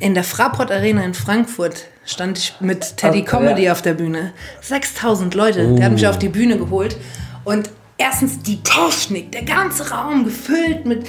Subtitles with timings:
[0.00, 3.72] in der Fraport Arena in Frankfurt stand ich mit Teddy Ah, Comedy ja.
[3.72, 4.32] auf der Bühne.
[4.60, 6.96] 6000 Leute, der hat mich auf die Bühne geholt.
[7.44, 11.06] Und erstens die Technik, der ganze Raum gefüllt mit,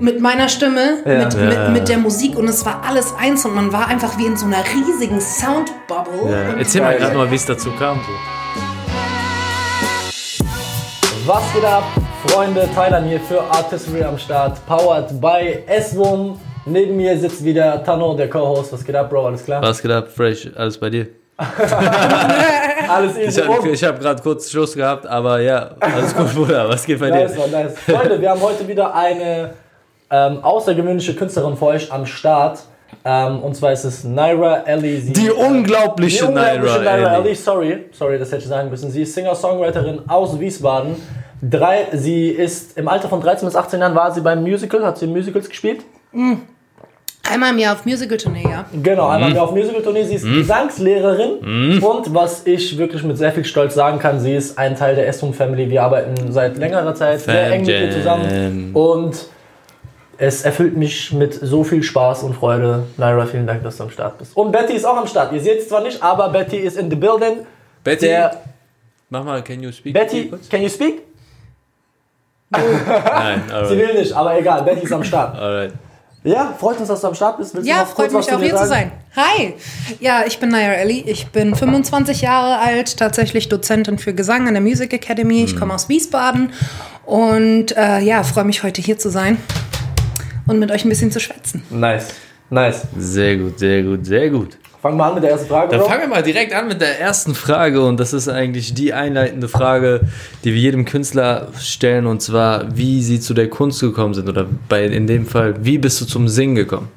[0.00, 1.24] mit meiner Stimme, Ja.
[1.24, 1.40] mit, Ja.
[1.68, 4.36] mit, mit der Musik und es war alles eins und man war einfach wie in
[4.36, 6.30] so einer riesigen Soundbubble.
[6.30, 8.00] Ja, erzähl mal gerade mal, wie es dazu kam.
[8.00, 8.12] So.
[11.26, 11.84] Was geht ab,
[12.28, 12.68] Freunde?
[12.74, 14.64] Thailand hier für Artistry am Start.
[14.66, 16.38] Powered by S-Wum.
[16.66, 18.72] Neben mir sitzt wieder Tano, der Co-Host.
[18.72, 19.26] Was geht ab, Bro?
[19.26, 19.62] Alles klar?
[19.62, 20.48] Was geht ab, Fresh?
[20.56, 21.06] Alles bei dir?
[22.88, 23.40] Alles Ich easy.
[23.42, 26.68] habe Und- hab gerade kurz Schluss gehabt, aber ja, alles gut, Bruder.
[26.68, 27.40] Was geht bei Nice, dir?
[27.40, 27.78] man, nice.
[27.78, 29.50] Freunde, wir haben heute wieder eine
[30.10, 32.60] ähm, außergewöhnliche Künstlerin für euch am Start.
[33.04, 35.00] Ähm, und zwar ist es Naira Ellie.
[35.00, 37.24] Sie, Die unglaubliche die unglaubliche Naira Naira Ellie.
[37.26, 37.34] Ellie.
[37.36, 38.90] Sorry, sorry, das hätte ich sagen müssen.
[38.90, 40.96] Sie ist Singer-Songwriterin aus Wiesbaden.
[41.42, 44.98] Drei, sie ist im Alter von 13 bis 18 Jahren war sie beim Musical, hat
[44.98, 45.82] sie Musicals gespielt.
[47.32, 48.64] Einmal im Jahr auf Musical-Tournee, ja.
[48.82, 49.10] Genau, Mhm.
[49.14, 50.04] einmal mehr auf Musical-Tournee.
[50.04, 54.56] Sie ist Gesangslehrerin und was ich wirklich mit sehr viel Stolz sagen kann, sie ist
[54.58, 55.68] ein Teil der Estum Family.
[55.68, 59.26] Wir arbeiten seit längerer Zeit sehr eng mit ihr zusammen und
[60.18, 62.84] es erfüllt mich mit so viel Spaß und Freude.
[62.96, 64.34] Naira, vielen Dank, dass du am Start bist.
[64.36, 65.32] Und Betty ist auch am Start.
[65.32, 67.44] Ihr seht es zwar nicht, aber Betty ist in the building.
[67.84, 68.40] Betty, Der
[69.10, 69.92] mach mal, can you speak?
[69.92, 71.02] Betty, can you speak?
[72.50, 72.62] Nein,
[73.48, 73.70] Sie alright.
[73.78, 75.36] will nicht, aber egal, Betty ist am Start.
[75.38, 75.72] alright.
[76.26, 77.54] Ja, freut uns, dass du am Start bist.
[77.54, 78.68] Willst Ja, freut mich auch hier zu sagen?
[78.68, 78.92] sein.
[79.14, 79.54] Hi!
[80.00, 81.04] Ja, ich bin Naira Ellie.
[81.06, 85.44] Ich bin 25 Jahre alt, tatsächlich Dozentin für Gesang an der Music Academy.
[85.44, 86.52] Ich komme aus Wiesbaden
[87.04, 89.38] und äh, ja, freue mich heute hier zu sein
[90.48, 91.62] und mit euch ein bisschen zu schwätzen.
[91.70, 92.08] Nice,
[92.50, 92.88] nice.
[92.98, 94.58] Sehr gut, sehr gut, sehr gut.
[94.82, 97.00] Fangen wir an mit der ersten Frage, Dann fangen wir mal direkt an mit der
[97.00, 100.02] ersten Frage und das ist eigentlich die einleitende Frage,
[100.44, 104.46] die wir jedem Künstler stellen und zwar, wie sie zu der Kunst gekommen sind oder
[104.68, 106.88] bei, in dem Fall, wie bist du zum Singen gekommen?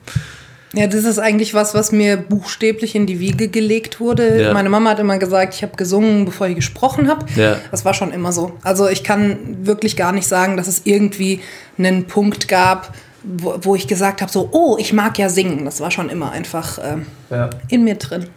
[0.73, 4.39] Ja, das ist eigentlich was, was mir buchstäblich in die Wiege gelegt wurde.
[4.39, 4.53] Ja.
[4.53, 7.25] Meine Mama hat immer gesagt, ich habe gesungen, bevor ich gesprochen habe.
[7.35, 7.57] Ja.
[7.72, 8.52] Das war schon immer so.
[8.61, 11.40] Also ich kann wirklich gar nicht sagen, dass es irgendwie
[11.79, 12.94] einen Punkt gab,
[13.24, 15.66] wo, wo ich gesagt habe, so, oh, ich mag ja singen.
[15.66, 17.50] Das war schon immer einfach ähm, Ja.
[17.69, 18.28] in mir drin.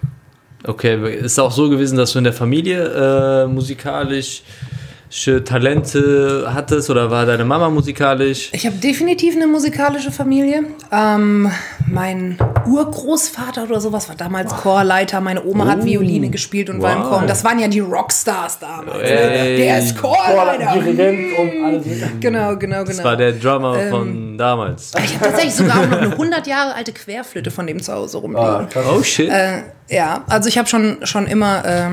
[0.65, 4.43] Okay, ist auch so gewesen, dass du in der Familie äh, musikalische
[5.45, 8.49] Talente hattest oder war deine Mama musikalisch?
[8.53, 10.65] Ich habe definitiv eine musikalische Familie.
[10.91, 11.51] Ähm,
[11.87, 15.21] mein Urgroßvater oder sowas war damals Chorleiter.
[15.21, 17.09] Meine Oma hat Violine gespielt und war im wow.
[17.11, 17.19] Chor.
[17.19, 18.97] Und das waren ja die Rockstars damals.
[18.97, 19.03] Ne?
[19.03, 19.57] Ey.
[19.59, 20.73] Der ist Chorleiter.
[20.81, 21.85] Dirigent und alles.
[22.21, 22.85] Genau, genau, genau.
[22.85, 24.93] Das war der Drummer Ähm, von damals.
[25.05, 28.17] ich habe tatsächlich sogar auch noch eine 100 Jahre alte Querflöte von dem zu Hause
[28.19, 28.69] rumliegen.
[28.71, 28.87] Krass.
[28.91, 29.29] Oh shit.
[29.29, 31.89] Äh, ja, also ich habe schon, schon immer äh,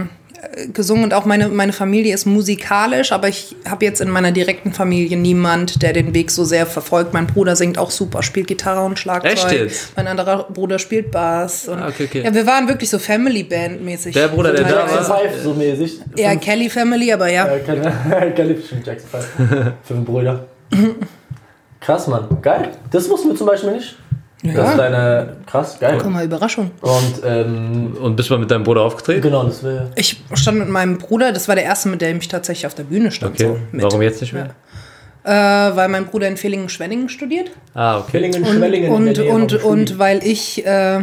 [0.74, 4.74] gesungen und auch meine, meine Familie ist musikalisch, aber ich habe jetzt in meiner direkten
[4.74, 7.14] Familie niemand, der den Weg so sehr verfolgt.
[7.14, 9.34] Mein Bruder singt auch super, spielt Gitarre und Schlagzeug.
[9.34, 9.92] Echt jetzt?
[9.98, 11.68] Mein anderer Bruder spielt Bass.
[11.68, 12.22] Und, Ah, okay, okay.
[12.24, 14.14] Ja, wir waren wirklich so Family-Band-mäßig.
[14.14, 15.20] Der Bruder, der da Jackson war.
[15.20, 16.00] 5 so mäßig.
[16.16, 17.48] Ja, Fünf- Kelly Family, aber ja.
[17.48, 17.82] äh, Kelly,
[18.36, 19.72] Kelly bestimmt Jackson 5.
[19.84, 20.46] Fünf Brüder.
[21.82, 22.28] Krass, Mann.
[22.42, 22.70] Geil.
[22.92, 23.96] Das wussten wir zum Beispiel nicht.
[24.42, 24.72] Das Ja.
[24.72, 25.36] ist deine.
[25.46, 25.98] Krass, geil.
[26.02, 26.72] Guck mal, Überraschung.
[26.82, 29.22] Und, ähm, Und bist du mal mit deinem Bruder aufgetreten?
[29.22, 29.92] genau, das wäre.
[29.96, 32.84] Ich stand mit meinem Bruder, das war der erste, mit dem ich tatsächlich auf der
[32.84, 33.34] Bühne stand.
[33.36, 33.48] Okay.
[33.48, 33.84] So, mit.
[33.84, 34.52] Warum jetzt nicht mehr?
[35.26, 35.32] Äh,
[35.76, 37.52] weil mein Bruder in Villingen-Schwenningen studiert.
[37.74, 38.12] Ah, okay.
[38.14, 38.92] Villingen, Und, Schwellingen.
[39.30, 41.02] und, und, weil ich äh,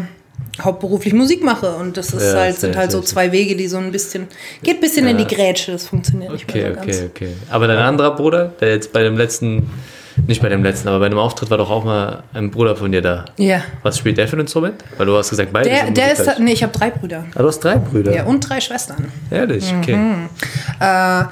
[0.63, 3.69] hauptberuflich Musik mache und das ist Ja, halt, sehr, sind halt so zwei Wege, die
[3.69, 4.27] so ein bisschen,
[4.63, 7.03] geht ein bisschen in die Grätsche, das funktioniert nicht Okay, mehr so okay, ganz.
[7.15, 7.29] okay.
[7.51, 9.69] Aber dein anderer Bruder, der jetzt bei dem letzten,
[10.27, 12.91] nicht bei dem letzten, aber bei dem Auftritt war doch auch mal ein Bruder von
[12.93, 13.25] dir da.
[13.37, 13.63] Ja.
[13.83, 14.83] Was spielt der für ein Instrument?
[14.97, 17.25] Weil du hast gesagt, beide Der, sind der ist, nee, ich habe drei Brüder.
[17.35, 18.15] Ah, du hast drei Brüder.
[18.15, 19.13] Ja, und drei Schwestern.
[19.31, 19.97] Ehrlich, okay.
[19.97, 20.29] Mhm.
[20.81, 21.25] Äh,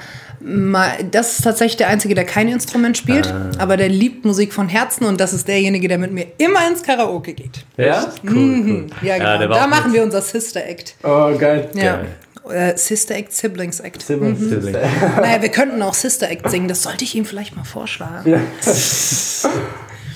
[1.11, 3.49] das ist tatsächlich der Einzige, der kein Instrument spielt, Ah.
[3.57, 6.83] aber der liebt Musik von Herzen und das ist derjenige, der mit mir immer ins
[6.83, 7.65] Karaoke geht.
[7.77, 8.05] Ja?
[8.23, 8.87] Cool, cool.
[9.01, 9.49] Ja, genau.
[9.49, 9.93] war da machen mit.
[9.95, 10.95] wir unser Sister Act.
[11.03, 11.69] Oh, geil.
[11.73, 11.97] Ja.
[11.97, 12.05] Geil.
[12.49, 14.01] Äh, Sister Act, Siblings Act.
[14.01, 14.39] Siblings.
[14.39, 14.73] Sibling.
[14.73, 18.29] Naja, wir könnten auch Sister Act singen, das sollte ich ihm vielleicht mal vorschlagen.
[18.29, 18.39] Ja.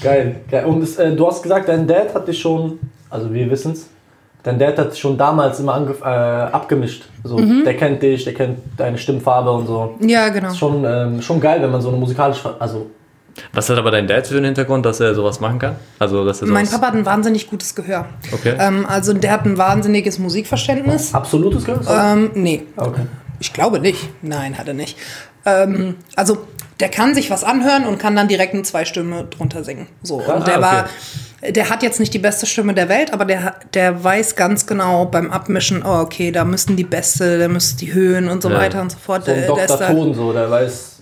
[0.03, 0.65] geil, geil.
[0.65, 2.79] Und es, äh, du hast gesagt, dein Dad hat dich schon,
[3.09, 3.87] also wir wissen es,
[4.43, 7.05] dein Dad hat dich schon damals immer äh, abgemischt.
[7.23, 7.63] So, Mhm.
[7.65, 9.95] Der kennt dich, der kennt deine Stimmfarbe und so.
[10.01, 10.53] Ja, genau.
[10.53, 12.87] Schon, ähm, schon geil, wenn man so eine musikalische, also
[13.53, 15.75] Was hat aber dein Dad für einen Hintergrund, dass er sowas machen kann?
[15.99, 18.05] Also, dass er sowas Mein Papa hat ein wahnsinnig gutes Gehör.
[18.31, 18.55] Okay.
[18.59, 21.13] Ähm, also der hat ein wahnsinniges Musikverständnis.
[21.13, 21.81] absolutes Gehör?
[22.13, 23.01] Ähm, nee, Okay.
[23.39, 24.09] ich glaube nicht.
[24.21, 24.97] Nein, hat er nicht.
[25.45, 26.37] Ähm, also
[26.79, 29.87] der kann sich was anhören und kann dann direkt eine zwei Stimme drunter singen.
[30.01, 30.15] So.
[30.21, 30.89] Und der Ah, war,
[31.51, 35.05] der hat jetzt nicht die beste Stimme der Welt, aber der, der weiß ganz genau
[35.05, 38.57] beim Abmischen, oh, okay, da müssen die Beste, da müssen die Höhen und so Ja.
[38.59, 39.25] weiter und so fort.
[39.25, 39.87] So ein Der- der ist Dr.
[39.87, 40.98] da- Ton, so, der weiß.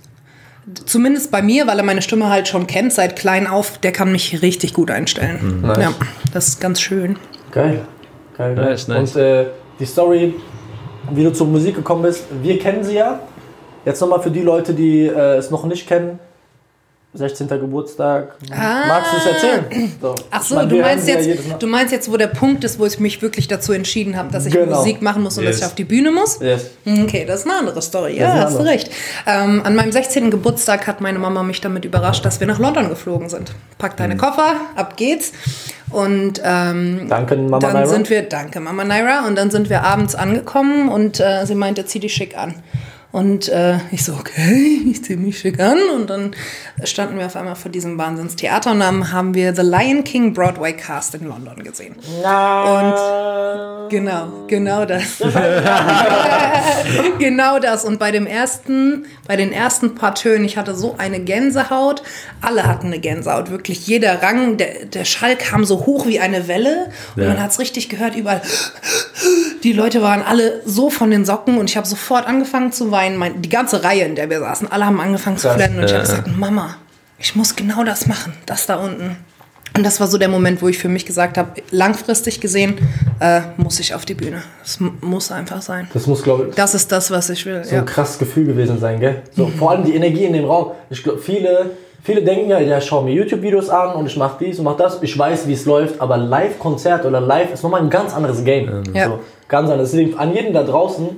[0.86, 4.12] Zumindest bei mir, weil er meine Stimme halt schon kennt seit klein auf, der kann
[4.12, 5.62] mich richtig gut einstellen.
[5.62, 5.78] Nice.
[5.78, 5.94] Ja,
[6.34, 7.18] das ist ganz schön.
[7.52, 7.82] Geil.
[8.38, 8.66] Geil, geil.
[8.66, 9.16] Nice, nice.
[9.16, 9.46] Und äh,
[9.80, 10.36] die Story,
[11.12, 13.20] wie du zur Musik gekommen bist, wir kennen sie ja.
[13.86, 16.20] Jetzt nochmal für die Leute, die äh, es noch nicht kennen.
[17.14, 17.48] 16.
[17.48, 18.36] Geburtstag.
[18.50, 19.92] Magst du es erzählen?
[20.00, 20.10] So.
[20.12, 20.16] Ah.
[20.30, 22.78] Ach so, meine, du meinst ja jetzt, Mal- du meinst jetzt, wo der Punkt ist,
[22.80, 24.78] wo ich mich wirklich dazu entschieden habe, dass ich Genau.
[24.78, 25.60] Musik machen muss und dass Yes.
[25.62, 26.40] ich auf die Bühne muss?
[26.42, 26.70] Yes.
[26.86, 28.20] Okay, das ist eine andere Story.
[28.20, 28.92] Ja, hast du recht.
[29.26, 30.30] Ähm, an meinem 16.
[30.30, 33.52] Geburtstag hat meine Mama mich damit überrascht, dass wir nach London geflogen sind.
[33.80, 35.32] Pack deine Koffer, ab geht's.
[35.90, 37.88] Und ähm, Danke, Mama dann Naira.
[37.88, 41.86] sind wir, danke Mama Naira, und dann sind wir abends angekommen und äh, sie meinte,
[41.86, 42.56] zieh dich schick an.
[43.18, 45.80] Und äh, ich so, okay, ich ziehe mich schick an.
[45.96, 46.36] Und dann
[46.84, 50.74] standen wir auf einmal vor diesem Wahnsinnstheater und dann haben wir The Lion King Broadway
[50.74, 51.96] Cast in London gesehen.
[51.96, 52.94] Und
[53.90, 55.20] Genau, genau das.
[57.20, 57.86] genau das.
[57.86, 62.04] Und bei dem ersten, bei den ersten paar Tönen, ich hatte so eine Gänsehaut.
[62.42, 63.88] Alle hatten eine Gänsehaut, wirklich.
[63.88, 66.90] Jeder Rang, der, der Schall kam so hoch wie eine Welle.
[67.16, 67.30] Und Ja.
[67.30, 68.42] man hat es richtig gehört, überall.
[69.64, 73.07] Die Leute waren alle so von den Socken und ich habe sofort angefangen zu weinen.
[73.16, 75.78] Mein, die ganze Reihe, in der wir saßen, alle haben angefangen zu flennen.
[75.80, 76.76] Und ich habe gesagt, Mama,
[77.20, 79.16] ich muss genau das machen, das da unten.
[79.76, 82.76] Und das war so der Moment, wo ich für mich gesagt habe, langfristig gesehen
[83.20, 84.42] äh, muss ich auf die Bühne.
[84.64, 85.88] Es mu- muss einfach sein.
[85.94, 87.64] das muss, glaube ich, Das ist das, was ich will.
[87.64, 87.82] so Ja.
[87.82, 89.22] ein krasses Gefühl gewesen sein, gell?
[89.36, 90.72] So, Vor allem die Energie in dem Raum.
[90.90, 91.72] Ich glaube, viele,
[92.04, 94.78] viele denken ja, ja, ich schaue mir YouTube-Videos an und ich mache dies und mache
[94.78, 94.98] das.
[95.04, 98.84] Ich weiß, wie es läuft, aber Live-Konzert oder Live ist nochmal ein ganz anderes Game.
[98.94, 99.10] Ja.
[99.10, 99.92] So, ganz anders.
[99.92, 101.10] Deswegen an jeden da draußen,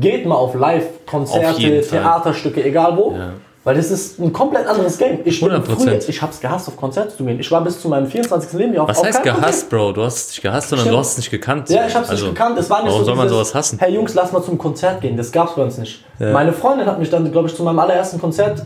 [0.00, 1.80] geht mal auf Live-Konzerte.
[1.82, 3.12] Theaterstücke, egal wo.
[3.12, 3.32] Ja.
[3.64, 5.18] Weil das ist ein komplett anderes Game.
[5.24, 5.62] Ich, bin 100%.
[5.62, 7.38] früher, ich hab's gehasst, auf Konzerte zu gehen.
[7.38, 8.52] Ich war bis zu meinem 24.
[8.54, 9.92] Lebensjahr auf Was heißt gehasst, Bro?
[9.92, 10.94] Du hast es nicht gehasst, sondern Stimmt.
[10.94, 11.68] du hast es nicht gekannt.
[11.68, 12.58] Ja, ich hab's Also, nicht gekannt.
[12.58, 13.78] Es war nicht warum so soll man sowas hassen?
[13.78, 15.16] Hey Jungs, lass mal zum Konzert gehen.
[15.18, 16.02] Das gab's bei uns nicht.
[16.18, 18.62] Meine Freundin hat mich dann, glaube ich, zu meinem allerersten Konzert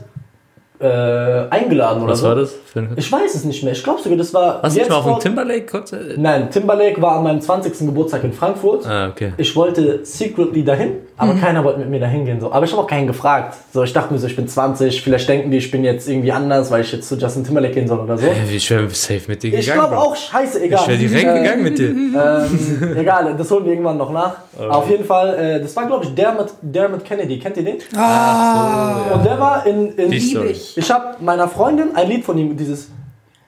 [0.82, 2.26] äh, eingeladen oder Was so.
[2.28, 2.54] war das?
[2.72, 3.72] Für ein Ich weiß es nicht mehr.
[3.72, 4.60] Ich glaube sogar, das war.
[4.62, 6.18] Hast du nicht jetzt mal auf dem Timberlake-Konzert?
[6.18, 7.78] Nein, Timberlake war an meinem 20.
[7.86, 8.86] Geburtstag in Frankfurt.
[8.86, 9.32] Ah, okay.
[9.36, 12.40] Ich wollte secretly dahin, aber keiner wollte mit mir dahin gehen.
[12.40, 12.50] So.
[12.52, 13.56] Aber ich habe auch keinen gefragt.
[13.72, 16.32] So, ich dachte mir so, ich bin 20, vielleicht denken die, ich bin jetzt irgendwie
[16.32, 18.26] anders, weil ich jetzt zu Justin Timberlake gehen soll oder so.
[18.26, 20.02] Ey, Ich wäre safe mit dir Ich gegangen, glaube Bro.
[20.02, 20.80] auch, scheiße, egal.
[20.82, 21.88] Ich wäre direkt Äh, gegangen mit dir.
[21.90, 24.34] ähm, egal, das holen wir irgendwann noch nach.
[24.70, 27.38] Auf jeden Fall, äh, das war, glaube ich, Dermot, Dermot Kennedy.
[27.38, 27.76] Kennt ihr den?
[27.96, 29.92] Ah, Und der war in.
[29.96, 30.54] in Story.
[30.76, 30.90] Ich.
[30.90, 32.90] habe meiner Freundin ein Lied von ihm, dieses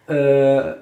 [0.08, 0.74] äh,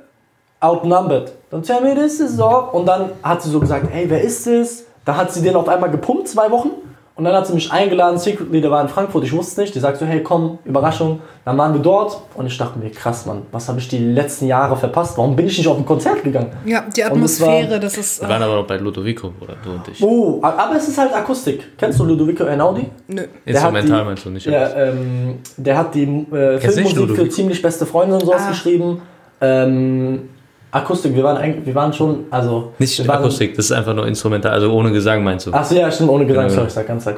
[0.60, 1.32] Outnumbered.
[1.50, 2.70] Don't tell me this is all.
[2.72, 4.84] Und dann hat sie so gesagt, hey, wer ist das?
[5.04, 6.70] Da hat sie den auf einmal gepumpt, zwei Wochen.
[7.14, 9.74] Und dann hat sie mich eingeladen, Secretly, der war in Frankfurt, ich wusste es nicht.
[9.74, 11.20] Die sagt so, hey, komm, Überraschung.
[11.44, 14.46] Dann waren wir dort und ich dachte mir, krass, Mann, was habe ich die letzten
[14.46, 15.18] Jahre verpasst?
[15.18, 16.50] Warum bin ich nicht auf ein Konzert gegangen?
[16.64, 18.22] ja, die Und es war- Atmosphäre, das ist.
[18.22, 20.02] Wir Äh, waren aber noch bei Ludovico, oder du und ich.
[20.02, 21.76] Oh, aber es ist halt Akustik.
[21.76, 22.86] Kennst du Ludovico Einaudi?
[23.08, 23.22] nö.
[23.44, 24.46] Instrumental die- meinst du nicht?
[24.46, 28.48] Ja, ähm, der hat die äh, Filmmusik für ziemlich beste Freunde und sowas Ah.
[28.50, 29.02] geschrieben.
[29.40, 30.30] Ähm,
[30.74, 34.52] Akustik, wir waren eigentlich, wir waren schon, also Nicht Akustik, das ist einfach nur instrumental,
[34.52, 35.52] also ohne Gesang meinst du?
[35.52, 36.50] Achso, ja, stimmt, ohne Gesang, Ja.
[36.50, 37.12] sorry, ich sag ganz äh,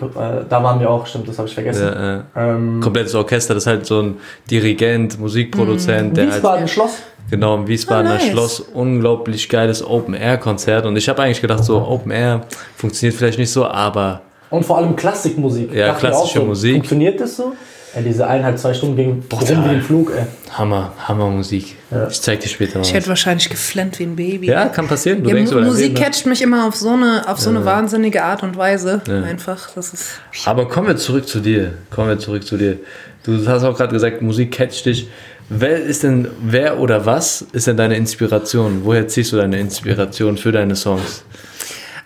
[0.48, 1.84] Da waren wir auch, stimmt, das habe ich vergessen.
[1.86, 4.16] Ja, äh, Ähm, komplettes Orchester, das ist halt so ein
[4.50, 6.98] Dirigent, Musikproduzent, der halt Wiesbaden Schloss.
[7.30, 8.26] genau im Wiesbadener Ah, nice.
[8.26, 12.40] Schloss unglaublich geiles Open-Air-Konzert und ich habe eigentlich gedacht, so Open-Air
[12.76, 15.72] funktioniert vielleicht nicht so, aber Und vor allem Klassikmusik.
[15.72, 16.48] Ja, Dachte ich klassische auch so.
[16.48, 16.74] Musik.
[16.74, 17.52] Funktioniert das so?
[17.94, 20.24] Ja, diese eineinhalb, zwei Stunden ging rum wie ein Flug, ey.
[20.50, 21.76] Hammer, Hammer Musik.
[22.10, 22.82] Ich zeig dir später mal.
[22.82, 22.94] Ich was.
[22.94, 24.48] hätte wahrscheinlich geflennt wie ein Baby.
[24.48, 25.22] Ja, kann passieren.
[25.22, 26.00] Du Ja, denkst Musik Leben nach.
[26.02, 29.00] catcht mich immer auf so eine, auf so eine wahnsinnige Art und Weise.
[29.08, 30.06] Einfach, das ist.
[30.44, 31.74] Aber kommen wir zurück zu dir.
[31.90, 32.78] Kommen wir zurück zu dir.
[33.24, 35.08] Du hast auch gerade gesagt, Musik catcht dich.
[35.48, 38.80] Wer ist denn, wer oder was ist denn deine Inspiration?
[38.84, 41.24] Woher ziehst du deine Inspiration für deine Songs?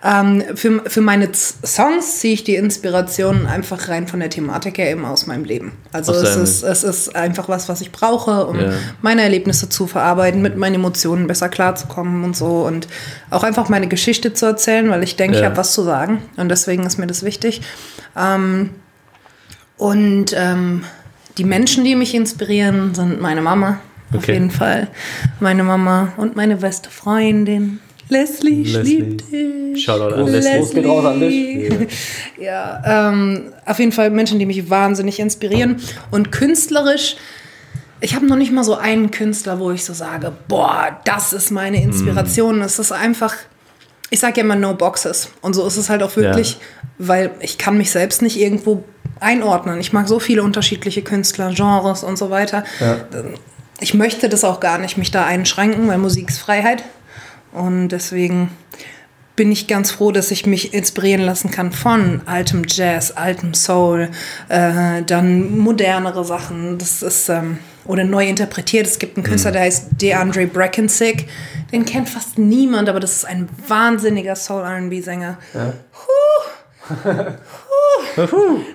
[0.01, 4.77] Ähm, für, für meine Z Songs ziehe ich die Inspiration einfach rein von der Thematik
[4.77, 5.73] her eben aus meinem Leben.
[5.91, 8.69] Also Aus es ist, es ist einfach was, was ich brauche, um Ja.
[9.01, 12.87] meine Erlebnisse zu verarbeiten, mit meinen Emotionen besser klarzukommen und so und
[13.29, 15.47] auch einfach meine Geschichte zu erzählen, weil ich denke, ich Ja.
[15.49, 17.61] habe was zu sagen und deswegen ist mir das wichtig.
[18.15, 18.69] Ähm,
[19.77, 20.83] und ähm,
[21.37, 23.79] die Menschen, die mich inspirieren, sind meine Mama.
[24.11, 24.33] Auf Okay.
[24.33, 24.87] jeden Fall.
[25.41, 27.79] Meine Mama und meine beste Freundin.
[28.09, 28.95] Leslie, ich Leslie.
[28.97, 29.83] lieb dich.
[29.83, 30.73] Shoutout an Leslie.
[30.73, 31.71] Geht raus an dich.
[32.39, 35.77] Ja, ähm, auf jeden Fall Menschen, die mich wahnsinnig inspirieren.
[36.09, 37.17] Und künstlerisch,
[38.01, 41.51] ich habe noch nicht mal so einen Künstler, wo ich so sage, boah, das ist
[41.51, 42.61] meine Inspiration.
[42.61, 43.35] Es ist einfach,
[44.09, 45.29] ich sage ja immer no boxes.
[45.41, 46.57] Und so ist es halt auch wirklich,
[46.97, 48.83] weil ich kann mich selbst nicht irgendwo
[49.19, 49.79] einordnen.
[49.79, 52.63] Ich mag so viele unterschiedliche Künstler, Genres und so weiter.
[53.81, 56.83] Ich möchte das auch gar nicht, mich da einschränken, weil Musik ist Freiheit.
[57.51, 58.49] Und deswegen
[59.35, 64.09] bin ich ganz froh, dass ich mich inspirieren lassen kann von altem Jazz, altem Soul,
[64.49, 66.77] äh, dann modernere Sachen.
[66.77, 68.85] Das ist ähm, oder neu interpretiert.
[68.85, 71.27] Es gibt einen Künstler, der heißt DeAndre Brackensick.
[71.71, 75.37] Den kennt fast niemand, aber das ist ein wahnsinniger Soul R&B-Sänger.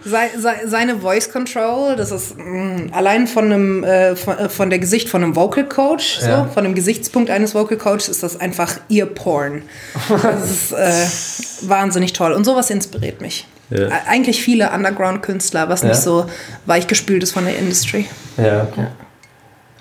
[0.05, 4.71] Sei, sei, seine Voice Control, das ist mh, allein von einem äh, von, äh, von
[4.71, 6.45] der Gesicht von einem Vocal Coach, so, Ja.
[6.47, 9.63] von dem Gesichtspunkt eines Vocal Coaches ist das einfach Ear Porn.
[10.09, 13.47] Das ist äh, wahnsinnig toll und sowas inspiriert mich.
[13.71, 13.89] Ja.
[14.09, 15.89] Eigentlich viele Underground Künstler, was Ja.
[15.89, 16.27] nicht so
[16.67, 18.07] weichgespült ist von der Industry.
[18.37, 18.87] Ja, okay.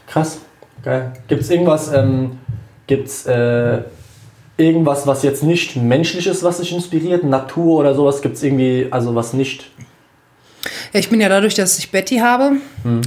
[0.08, 0.38] Krass.
[0.84, 1.14] Geil.
[1.28, 2.40] Gibt es irgendwas, ähm,
[2.88, 3.80] gibt's, äh,
[4.58, 7.24] irgendwas, was jetzt nicht menschlich ist, was dich inspiriert?
[7.24, 8.22] Natur oder sowas?
[8.22, 9.72] Gibt es irgendwie, also was nicht?
[10.94, 12.52] Ja, ich bin ja dadurch, dass ich Betty habe,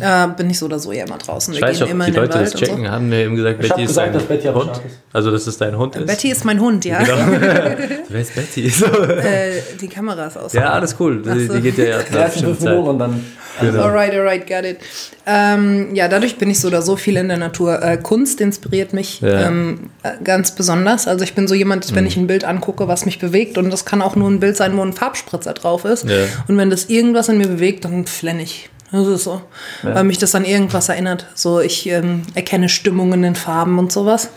[0.00, 1.55] äh, bin ich so oder so ja immer draußen.
[1.55, 2.90] Ich Wir weiß gehen nicht, immer die in den Leute das Wald und checken.
[2.90, 4.71] Haben wir eben gesagt, Ich Betty ist gesagt, dein dass Betty Hund?
[4.73, 4.81] ist.
[5.12, 6.00] Also, dass es dein Hund so.
[6.00, 6.07] ist?
[6.07, 6.99] Betty ist mein Hund, ja.
[8.09, 8.69] Wer ist Betty?
[8.69, 8.87] So.
[8.87, 10.52] äh, die Kamera ist aus.
[10.52, 11.23] Ja, alles cool.
[11.23, 11.55] Die, so.
[11.55, 13.25] die geht ja ja Die ersten fünf Minuten und dann.
[13.59, 13.85] Genau.
[13.85, 14.76] Alright, alright, got it.
[15.25, 17.83] Ähm, ja, dadurch bin ich so oder so viel in der Natur.
[17.83, 19.47] Äh, Kunst inspiriert mich Ja.
[19.49, 21.09] ähm, äh, ganz besonders.
[21.09, 23.87] Also ich bin so jemand, wenn ich ein Bild angucke, was mich bewegt und das
[23.87, 26.05] kann auch nur ein Bild sein, wo ein Farbspritzer drauf ist.
[26.05, 26.16] Ja.
[26.49, 28.71] Und wenn das irgendwas in mir bewegt, dann flenne ich.
[28.92, 29.42] Das ist so.
[29.83, 31.26] Weil mich das an irgendwas erinnert.
[31.35, 34.30] So, ich ähm, erkenne Stimmungen in Farben und sowas.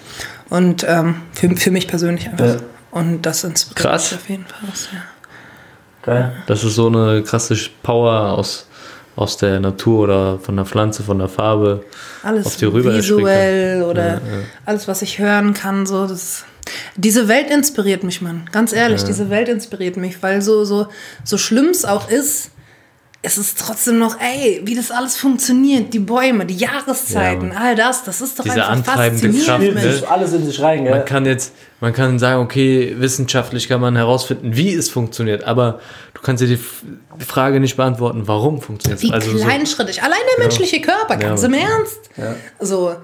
[0.49, 2.45] Und ähm, für, für mich persönlich einfach.
[2.45, 2.55] Ja.
[2.91, 4.11] Und das inspiriert Krass.
[4.11, 4.69] mich auf jeden Fall.
[4.93, 4.99] Ja.
[6.01, 6.31] Geil.
[6.47, 8.65] Das ist so eine krasse Power aus,
[9.15, 11.85] aus der Natur oder von der Pflanze, von der Farbe.
[12.23, 14.19] alles auf die rüber visuell oder Ja, ja.
[14.65, 16.45] alles, was ich hören kann, so das.
[16.95, 18.47] Diese Welt inspiriert mich, Mann.
[18.51, 20.87] Ganz ehrlich, diese Welt inspiriert mich, weil so so
[21.23, 22.51] so schlimm es auch ist,
[23.21, 27.75] es ist trotzdem noch, ey, wie das alles funktioniert, die Bäume, die Jahreszeiten, Ja, all
[27.75, 29.73] das, das ist doch Diese einfach antreibende faszinierend.
[29.73, 29.93] Kraft, ne?
[29.93, 30.91] sich alles in sich rein, gell?
[30.93, 35.79] Man kann jetzt, man kann sagen, okay, wissenschaftlich kann man herausfinden, wie es funktioniert, aber
[36.13, 36.59] du kannst dir die
[37.25, 39.09] Frage nicht beantworten, warum funktioniert es.
[39.09, 40.01] Wie Also so, kleinschrittig.
[40.01, 41.47] Allein der menschliche Körper, ganz Ja.
[41.49, 41.99] im Ernst.
[42.61, 42.95] So,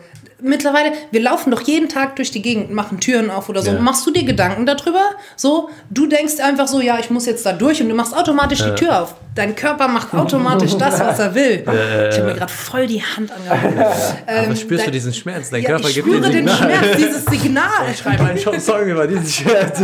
[0.46, 3.72] mittlerweile, wir laufen doch jeden Tag durch die Gegend, machen Türen auf oder so.
[3.72, 3.80] Ja.
[3.80, 5.02] Machst du dir Gedanken darüber?
[5.36, 8.64] So, du denkst einfach so, ja, ich muss jetzt da durch und du machst automatisch
[8.64, 9.16] die Tür auf.
[9.36, 11.64] Dein Körper macht automatisch das, was er will.
[11.66, 13.78] Ich habe mir gerade voll die Hand angehauen.
[14.28, 15.50] aber spürst du dein- diesen Schmerz?
[15.50, 16.58] Dein Ja, Körper ich gibt dir spüre den Signal.
[16.58, 17.70] Schmerz, dieses Signal.
[18.02, 19.80] Schreib einen schon Song über diesen Schmerz.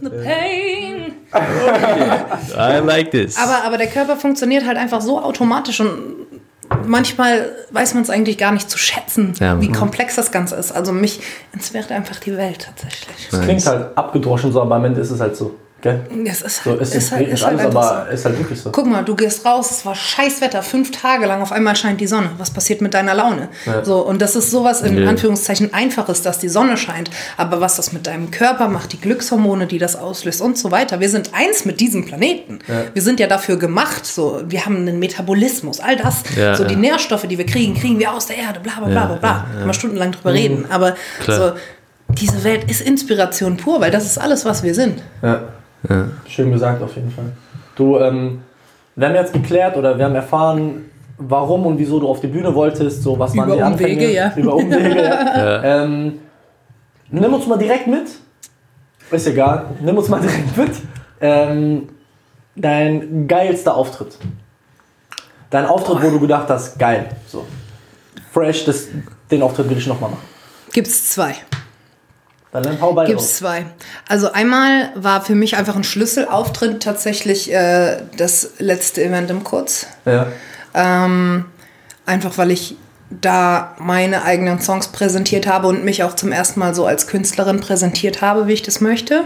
[0.00, 1.12] The pain.
[1.34, 3.36] I like this.
[3.36, 6.21] Aber, aber der Körper funktioniert halt einfach so automatisch und
[6.86, 9.60] manchmal weiß man es eigentlich gar nicht zu schätzen, Ja.
[9.60, 10.72] wie komplex das Ganze ist.
[10.72, 11.20] Also mich
[11.52, 13.28] inspiriert einfach die Welt tatsächlich.
[13.30, 15.54] Das klingt halt abgedroschen so, aber am Ende ist es halt so.
[15.82, 16.00] Gell?
[16.24, 17.78] Es ist, So, halt, es ist, ist, halt, ist halt alles, so.
[17.80, 18.70] aber ist halt wirklich so.
[18.70, 22.00] Guck mal, du gehst raus, es war scheiß Wetter, fünf Tage lang, auf einmal scheint
[22.00, 22.30] die Sonne.
[22.38, 23.48] Was passiert mit deiner Laune?
[23.82, 25.08] So, und das ist sowas in Ja.
[25.08, 27.10] Anführungszeichen Einfaches, dass die Sonne scheint.
[27.36, 31.00] Aber was das mit deinem Körper macht, die Glückshormone, die das auslöst und so weiter.
[31.00, 32.60] Wir sind eins mit diesem Planeten.
[32.94, 34.06] Wir sind ja dafür gemacht.
[34.06, 36.22] So, wir haben einen Metabolismus, all das.
[36.36, 36.78] Ja, so die ja.
[36.80, 39.46] Nährstoffe, die wir kriegen, kriegen wir aus der Erde, bla bla bla bla bla.
[39.56, 40.64] Kann man stundenlang drüber reden.
[40.70, 41.36] Aber Klar.
[41.36, 41.52] so,
[42.14, 45.02] diese Welt ist Inspiration pur, weil das ist alles, was wir sind.
[45.22, 45.42] Ja.
[46.28, 47.32] Schön gesagt auf jeden Fall.
[47.74, 48.42] Du, ähm,
[48.94, 52.54] wir haben jetzt geklärt oder wir haben erfahren, warum und wieso du auf die Bühne
[52.54, 53.92] wolltest, so was waren Über die Anfänge.
[53.94, 54.32] Umwege, ja.
[54.36, 55.62] Über Umwege, ja.
[55.82, 56.20] Ähm,
[57.10, 58.08] nimm uns mal direkt mit.
[59.10, 59.66] Ist egal.
[59.80, 60.70] Nimm uns mal direkt mit.
[61.20, 61.88] Ähm,
[62.56, 64.18] dein geilster Auftritt.
[65.50, 67.10] Dein Auftritt, wo du gedacht hast, geil.
[67.26, 67.46] So.
[68.32, 68.88] Fresh, das,
[69.30, 70.24] den Auftritt will ich nochmal machen.
[70.72, 71.34] Gibt's zwei.
[72.52, 73.30] Dann nimm hau beide Gibt raus.
[73.30, 73.64] es zwei.
[74.08, 79.86] Also einmal war für mich einfach ein Schlüsselauftritt tatsächlich äh, das letzte Event im Kurz.
[80.04, 80.26] Ja.
[80.74, 81.46] Ähm,
[82.06, 82.76] einfach weil ich
[83.10, 87.60] da meine eigenen Songs präsentiert habe und mich auch zum ersten Mal so als Künstlerin
[87.60, 89.24] präsentiert habe, wie ich das möchte.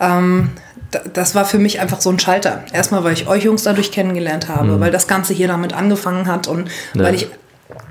[0.00, 0.50] Ähm,
[0.90, 2.64] da- das war für mich einfach so ein Schalter.
[2.72, 6.46] Erstmal, weil ich euch Jungs dadurch kennengelernt habe, weil das Ganze hier damit angefangen hat
[6.46, 7.04] und Ja.
[7.04, 7.28] weil ich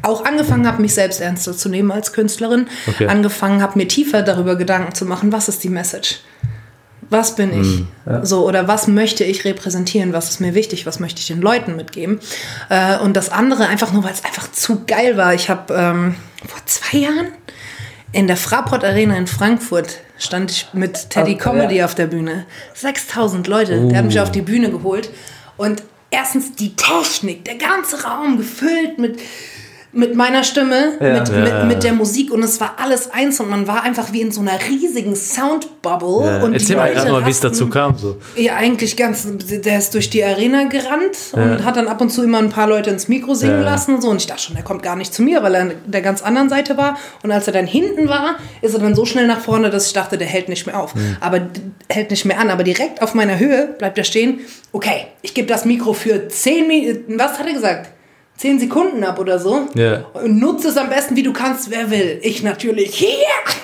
[0.02, 3.08] auch angefangen habe, mich selbst ernster zu nehmen als Künstlerin, Okay.
[3.08, 6.20] angefangen habe, mir tiefer darüber Gedanken zu machen, was ist die Message?
[7.10, 7.84] Was bin ich?
[8.26, 10.14] So, oder was möchte ich repräsentieren?
[10.14, 10.86] Was ist mir wichtig?
[10.86, 12.22] Was möchte ich den Leuten mitgeben?
[12.70, 15.34] Äh, und das andere einfach nur, weil es einfach zu geil war.
[15.34, 16.16] Ich habe ähm,
[16.48, 17.28] vor zwei Jahren
[18.14, 21.86] in der Fraport Arena in Frankfurt stand ich mit Teddy Ah, Comedy ja.
[21.86, 22.46] auf der Bühne.
[22.76, 25.10] 6000 Leute, der hat mich auf die Bühne geholt.
[25.58, 29.20] Und erstens die Technik, der ganze Raum gefüllt mit
[29.94, 31.20] mit meiner Stimme, Ja.
[31.20, 31.40] mit, Ja.
[31.64, 34.32] mit, mit der Musik und es war alles eins und man war einfach wie in
[34.32, 36.26] so einer riesigen Soundbubble.
[36.26, 36.44] Ja.
[36.44, 37.98] Und Erzähl mal Leute erstmal, wie es dazu kam.
[37.98, 38.18] So.
[38.36, 39.28] Ja, eigentlich ganz.
[39.30, 42.68] Der ist durch die Arena gerannt und hat dann ab und zu immer ein paar
[42.68, 44.10] Leute ins Mikro singen lassen und so.
[44.10, 46.22] Und ich dachte schon, der kommt gar nicht zu mir, weil er an der ganz
[46.22, 46.98] anderen Seite war.
[47.24, 49.94] Und als er dann hinten war, ist er dann so schnell nach vorne, dass ich
[49.94, 50.94] dachte, der hält nicht mehr auf.
[50.94, 51.18] Hm.
[51.20, 51.42] Aber
[51.90, 52.50] hält nicht mehr an.
[52.50, 54.40] Aber direkt auf meiner Höhe bleibt er stehen.
[54.72, 57.20] Okay, ich gebe das Mikro für 10 Minuten.
[57.20, 57.90] Was hat er gesagt?
[58.42, 59.68] 10 Sekunden ab oder so.
[59.76, 60.04] Ja.
[60.14, 62.20] Und nutze es am besten, wie du kannst, wer will.
[62.24, 63.10] Ich natürlich hier.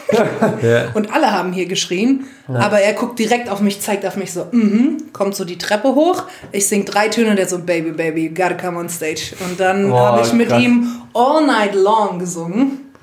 [0.61, 0.85] Ja.
[0.93, 2.23] Und alle haben hier geschrien.
[2.47, 5.95] Aber er guckt direkt auf mich, zeigt auf mich so, mhm, kommt so die Treppe
[5.95, 6.23] hoch.
[6.53, 9.33] Ich sing drei Töne und der so, Baby, Baby, you gotta come on stage.
[9.41, 10.61] Und dann Boah, habe ich mit krass.
[10.61, 12.93] ihm All Night Long gesungen.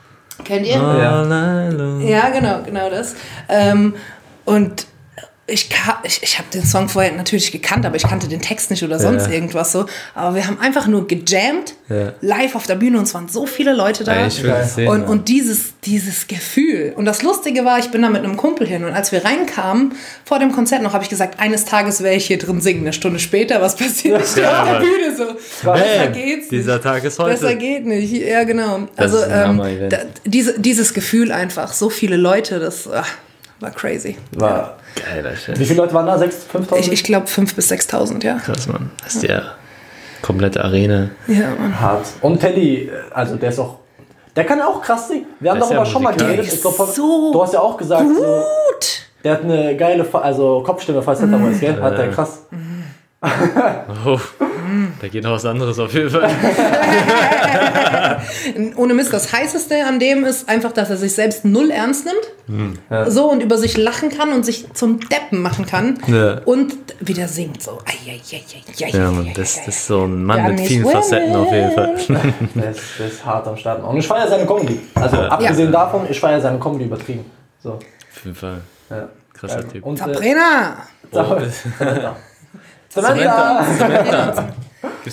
[0.45, 0.77] Kennt ihr?
[0.77, 1.21] Ja.
[1.21, 2.01] All night long.
[2.09, 3.15] Ja, genau, genau das.
[3.51, 3.95] Ähm,
[4.47, 4.87] und
[5.47, 5.69] ich,
[6.05, 8.99] ich, ich habe den Song vorher natürlich gekannt, aber ich kannte den Text nicht oder
[8.99, 9.33] sonst Ja.
[9.33, 9.85] irgendwas so.
[10.15, 12.15] Aber wir haben einfach nur gejammt, Ja.
[12.23, 14.15] live auf der Bühne und es waren so viele Leute da.
[14.15, 14.89] Ey, ich will sehen.
[14.89, 16.95] Und, dieses, dieses Gefühl.
[16.97, 18.85] Und das Lustige war, ich bin da mit einem Kumpel hin.
[18.85, 19.93] Und als wir reinkamen,
[20.25, 22.81] vor dem Konzert noch, habe ich gesagt, eines Tages werde ich hier drin singen.
[22.81, 24.23] Eine Stunde später, was passiert?
[24.25, 24.79] Ich stehe Ja, auf der.
[24.81, 25.25] Bühne so.
[25.73, 26.83] Besser Bam, geht's dieser nicht.
[26.85, 27.31] Tag ist heute.
[27.33, 28.13] Besser geht nicht.
[28.15, 28.89] Ja, genau.
[28.97, 33.09] Das also ähm, da, diese, dieses Gefühl einfach, so viele Leute, das ach,
[33.65, 34.17] war crazy.
[34.33, 35.59] War, Geiler Shit.
[35.59, 36.17] wie viele Leute waren da?
[36.17, 36.77] 6.000, 5.000?
[36.79, 38.37] Ich, ich glaube 5.000 bis 6.000, ja.
[38.37, 38.91] Krass, Mann.
[39.03, 39.43] Das ist ja
[40.23, 41.11] komplette Arena.
[41.27, 41.81] Ja, Mann.
[41.81, 42.07] Hart.
[42.21, 43.79] Und Teddy, also der ist auch.
[44.37, 45.27] Der kann ja auch krass singen.
[45.39, 46.53] Wir haben darüber ja schon mal geredet.
[46.53, 48.87] Ich glaub, So du hast ja auch gesagt, so, Gut.
[49.23, 51.81] der hat eine geile also Kopfstimme, falls das damals, gell?
[51.81, 52.47] Hat der krass.
[54.07, 54.19] Oh,
[55.01, 56.29] da geht noch was anderes auf jeden Fall.
[58.77, 63.11] Ohne Mist, das Heißeste an dem ist einfach, dass er sich selbst null ernst nimmt.
[63.11, 65.99] So und über sich lachen kann und sich zum Deppen machen kann.
[66.07, 66.41] Ja.
[66.45, 67.79] Und wieder singt so.
[68.77, 70.87] Ja, Mann, das, das ist so ein Mann Ja, mit vielen.
[70.87, 71.95] Facetten auf jeden Fall.
[71.95, 73.83] Ist, der ist hart am Start.
[73.83, 74.81] Und ich feiere seine Comedy.
[74.95, 77.25] Also abgesehen davon, ich feiere seine Comedy übertrieben.
[77.63, 77.73] So.
[77.73, 78.61] Auf jeden Fall.
[78.91, 79.09] Ja.
[79.33, 79.85] Krasser Ähm, Typ.
[79.85, 80.77] Und, äh, Sabrina!
[81.11, 82.17] Samantha.
[82.95, 83.67] Samantha.
[83.79, 84.55] Samantha.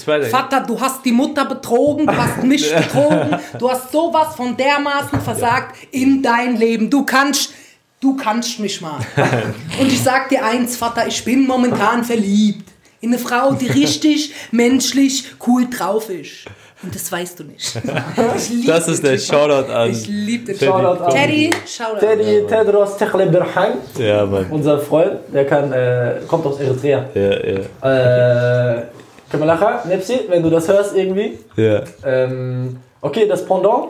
[0.06, 0.26] Weiter?
[0.26, 5.22] Vater, du hast die Mutter betrogen, du hast mich betrogen, du hast sowas von dermaßen
[5.22, 6.90] versagt in dein Leben.
[6.90, 7.54] Du kannst,
[8.00, 9.00] du kannst mich mal.
[9.80, 12.70] Und ich sag dir eins, Vater, ich bin momentan verliebt
[13.02, 16.46] in eine Frau, die richtig menschlich cool drauf ist.
[16.84, 17.74] Und das weißt du nicht.
[18.68, 19.18] Das ist der.
[19.18, 19.92] Shoutout an.
[19.92, 20.72] Ich lieb den Teddy.
[20.72, 22.00] Shoutout an- Teddy, Shoutout.
[22.00, 24.48] Teddy Tedros Teklebirhan, Ja, Mann.
[24.50, 27.06] unser Freund, der kann, äh, kommt aus Eritrea.
[27.14, 28.78] Ja, ja.
[28.80, 28.84] Äh,
[29.32, 31.40] Kamalacha, Nepsi, wenn du das hörst irgendwie.
[31.56, 31.84] Ja.
[32.04, 33.90] Ähm, okay, das Pendant,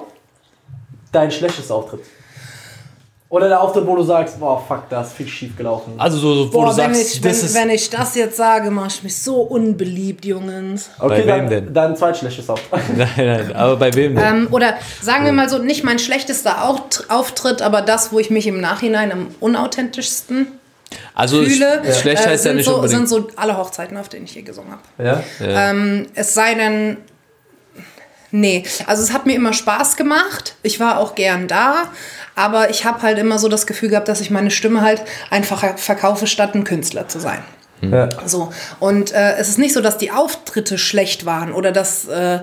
[1.12, 2.02] dein schlechtes Auftritt.
[3.32, 5.94] Oder der Auftritt, wo du sagst, boah, fuck, da ist viel schief gelaufen.
[5.98, 7.56] Also, so, so, wo Boah, du wenn, sagst, ich, das wenn, ist.
[7.56, 10.90] wenn ich das jetzt sage, mach ich mich so unbeliebt, Jungs.
[11.00, 11.74] Okay, bei dann, wem denn?
[11.74, 12.82] Dein zweitschlechtes Auftritt.
[12.98, 14.26] Nein, nein, aber bei wem denn?
[14.26, 18.32] Ähm, oder sagen wir mal so, nicht mein schlechtester Auft- Auftritt, aber das, wo ich
[18.32, 20.48] mich im Nachhinein am unauthentischsten
[21.16, 23.08] Also, fühle, es- schlecht äh, heißt ja sind, nicht so, unbedingt.
[23.08, 24.82] sind so alle Hochzeiten, auf denen ich je gesungen habe.
[25.08, 25.24] Ja?
[25.40, 25.70] ja.
[25.70, 26.98] Ähm, es sei denn,
[28.32, 30.56] nee, also es hat mir immer Spaß gemacht.
[30.64, 31.90] Ich war auch gern da,
[32.36, 35.78] aber ich habe halt immer so das Gefühl gehabt, dass ich meine Stimme halt einfach
[35.78, 37.44] verkaufe, statt ein Künstler zu sein.
[37.82, 38.10] ja.
[38.26, 38.52] So.
[38.80, 42.40] Und äh, es ist nicht so, dass die Auftritte schlecht waren oder dass, äh,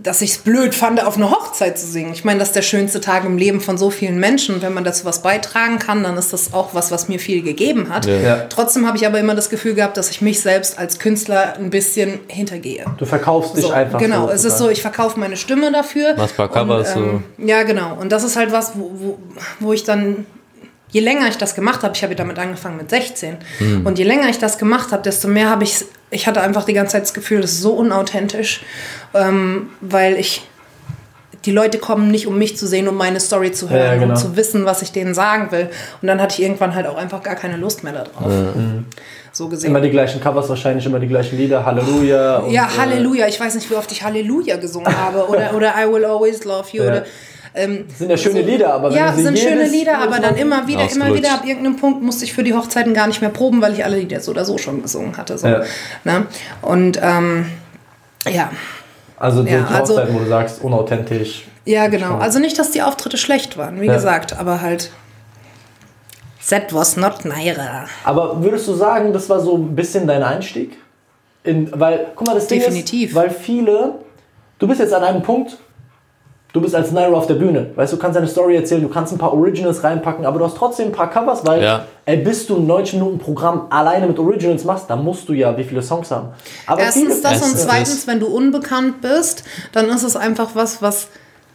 [0.00, 2.12] dass ich es blöd fand, auf einer Hochzeit zu singen.
[2.12, 4.54] Ich meine, das ist der schönste Tag im Leben von so vielen Menschen.
[4.54, 7.42] Und wenn man dazu was beitragen kann, dann ist das auch was, was mir viel
[7.42, 8.06] gegeben hat.
[8.06, 8.14] Ja.
[8.14, 8.36] Ja.
[8.48, 11.70] Trotzdem habe ich aber immer das Gefühl gehabt, dass ich mich selbst als Künstler ein
[11.70, 12.84] bisschen hintergehe.
[12.96, 14.32] Du verkaufst dich So, einfach genau, so.
[14.32, 16.14] es ist so, ich verkaufe meine Stimme dafür.
[16.16, 17.02] Machst paar Covers, und,
[17.38, 17.96] ähm, Ja, genau.
[18.00, 19.18] Und das ist halt was, wo, wo,
[19.60, 20.24] wo ich dann,
[20.90, 23.84] je länger ich das gemacht habe, ich habe ja damit angefangen mit 16, Hm.
[23.84, 26.74] und je länger ich das gemacht habe, desto mehr habe ich, ich hatte einfach die
[26.74, 28.62] ganze Zeit das Gefühl, das ist so unauthentisch,
[29.14, 30.46] ähm, weil ich,
[31.44, 34.10] die Leute kommen nicht, um mich zu sehen, um meine Story zu hören, Ja, genau.
[34.10, 35.70] um zu wissen, was ich denen sagen will.
[36.00, 38.30] Und dann hatte ich irgendwann halt auch einfach gar keine Lust mehr darauf.
[39.32, 39.70] So gesehen.
[39.70, 41.64] Immer die gleichen Covers wahrscheinlich, immer die gleichen Lieder.
[41.64, 42.36] Halleluja.
[42.38, 43.26] und, Ja, äh, Halleluja.
[43.26, 46.68] Ich weiß nicht, wie oft ich Halleluja gesungen habe oder, oder I will always love
[46.72, 46.82] you.
[46.82, 46.90] Ja.
[46.90, 47.04] Oder,
[47.54, 50.90] ähm, Sind ja schöne Lieder, aber wenn ja, sind schöne Lieder, aber dann immer wieder,
[50.90, 53.74] immer wieder ab irgendeinem Punkt musste ich für die Hochzeiten gar nicht mehr proben, weil
[53.74, 55.36] ich alle Lieder so oder so schon gesungen hatte.
[55.36, 55.46] So.
[55.48, 55.62] Ja.
[56.04, 56.26] Ne?
[56.62, 57.46] Und ähm,
[58.30, 58.50] ja.
[59.18, 61.44] Also die Ja, also- Hochzeiten, wo du sagst, unauthentisch.
[61.64, 62.16] Ja, genau.
[62.18, 63.94] Also nicht, dass die Auftritte schlecht waren, wie Ja.
[63.94, 64.90] gesagt, aber halt.
[66.50, 67.86] That was not Naira.
[68.04, 70.76] Aber würdest du sagen, das war so ein bisschen dein Einstieg?
[71.44, 73.10] In, weil, guck mal, das Ding Definitiv.
[73.10, 73.94] ist, weil viele,
[74.58, 75.56] du bist jetzt an einem Punkt,
[76.52, 77.70] du bist als Nairo auf der Bühne.
[77.74, 80.44] Weißt du, du kannst deine Story erzählen, du kannst ein paar Originals reinpacken, aber du
[80.44, 81.84] hast trotzdem ein paar Covers, weil, Ja.
[82.04, 85.56] ey, bis du ein 90 Minuten Programm alleine mit Originals machst, dann musst du ja
[85.56, 86.28] wie viele Songs haben.
[86.66, 90.82] Aber Erstens viele, das und zweitens, wenn du unbekannt bist, dann ist es einfach was,
[90.82, 91.08] was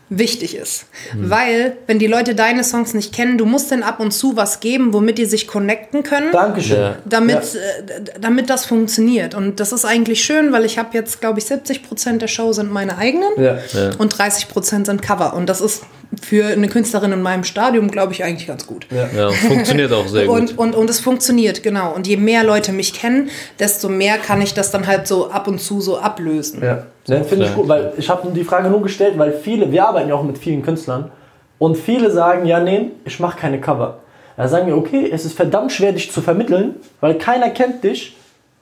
[0.09, 0.85] wichtig ist.
[1.15, 4.59] Weil, wenn die Leute deine Songs nicht kennen, du musst denen ab und zu was
[4.61, 6.31] geben, womit die sich connecten können.
[6.31, 6.77] Dankeschön.
[6.79, 6.95] Ja.
[7.05, 7.59] damit, Ja.
[7.95, 9.35] äh, damit das funktioniert.
[9.35, 12.53] Und das ist eigentlich schön, weil ich habe jetzt, glaube ich, 70 Prozent der Show
[12.53, 13.57] sind meine eigenen Ja.
[13.73, 13.89] Ja.
[13.97, 15.33] und 30 Prozent sind Cover.
[15.33, 15.83] Und das ist
[16.21, 18.87] für eine Künstlerin in meinem Stadium, glaube ich, eigentlich ganz gut.
[18.91, 20.35] Ja, funktioniert auch sehr gut.
[20.39, 21.91] Und, und, und es funktioniert, genau.
[21.93, 25.49] Und je mehr Leute mich kennen, desto mehr kann ich das dann halt so ab
[25.49, 26.63] und zu so ablösen.
[26.63, 29.87] Ja, ne, finde ich gut, weil ich habe die Frage nur gestellt, weil viele, wir
[29.87, 31.11] arbeiten ja auch mit vielen Künstlern
[31.59, 33.99] und viele sagen, ja, nee, ich mache keine Cover.
[34.35, 38.15] Da sagen wir, okay, es ist verdammt schwer, dich zu vermitteln, weil keiner kennt dich.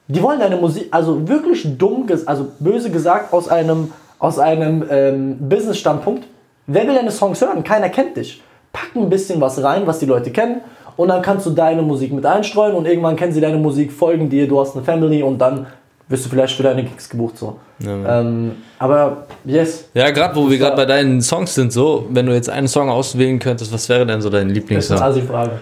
[0.08, 5.36] Die wollen deine Musik, also wirklich dumm, also böse gesagt, aus einem, aus einem ähm,
[5.48, 6.24] Business-Standpunkt.
[6.66, 7.62] Wer will deine Songs hören?
[7.64, 8.42] Keiner kennt dich.
[8.72, 10.60] Pack ein bisschen was rein, was die Leute kennen
[10.96, 14.28] und dann kannst du deine Musik mit einstreuen und irgendwann kennen sie deine Musik, folgen
[14.28, 15.66] dir, du hast eine Family und dann
[16.08, 17.36] wirst du vielleicht für deine Gigs gebucht.
[17.38, 17.58] So.
[17.84, 22.32] ähm, aber yes, Ja, gerade wo wir gerade bei deinen Songs sind, so, wenn du
[22.32, 24.96] jetzt einen Song auswählen könntest, was wäre denn so dein das ist Lieblingssong?
[24.98, 25.58] eine Asi-Frage.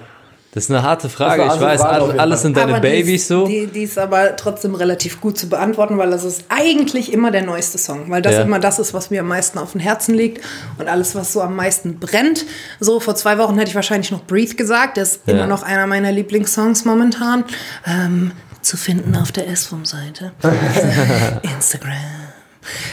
[0.52, 1.42] Das ist eine harte Frage.
[1.42, 3.44] Das Ich eine weiß, Frage alles, sind deine Aber die Babys ist, so.
[3.44, 7.42] Die, die ist aber trotzdem relativ gut zu beantworten, weil das ist eigentlich immer der
[7.42, 8.42] neueste Song, weil das Ja.
[8.42, 10.44] immer das ist, was mir am meisten auf dem Herzen liegt
[10.78, 12.44] und alles, was so am meisten brennt.
[12.78, 15.32] So, vor zwei Wochen hätte ich wahrscheinlich noch Breathe gesagt, der ist Ja.
[15.34, 17.42] immer noch einer meiner Lieblingssongs momentan.
[17.84, 18.30] Ähm,
[18.64, 20.32] zu finden auf der S-Vom-Seite.
[21.42, 21.94] Instagram.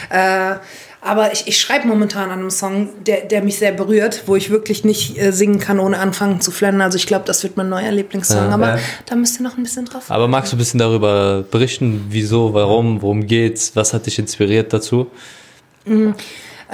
[0.09, 0.55] Äh,
[1.03, 4.51] aber ich, ich schreibe momentan an einem Song, der, der mich sehr berührt, wo ich
[4.51, 6.79] wirklich nicht äh, singen kann, ohne anfangen zu flennen.
[6.81, 8.49] Also ich glaube, das wird mein neuer Lieblingssong.
[8.49, 8.49] Ja.
[8.49, 8.79] aber Ja.
[9.07, 10.03] da müsst ihr noch ein bisschen drauf.
[10.09, 14.73] Aber magst du ein bisschen darüber berichten, wieso, warum, worum geht's, was hat dich inspiriert
[14.73, 15.07] dazu?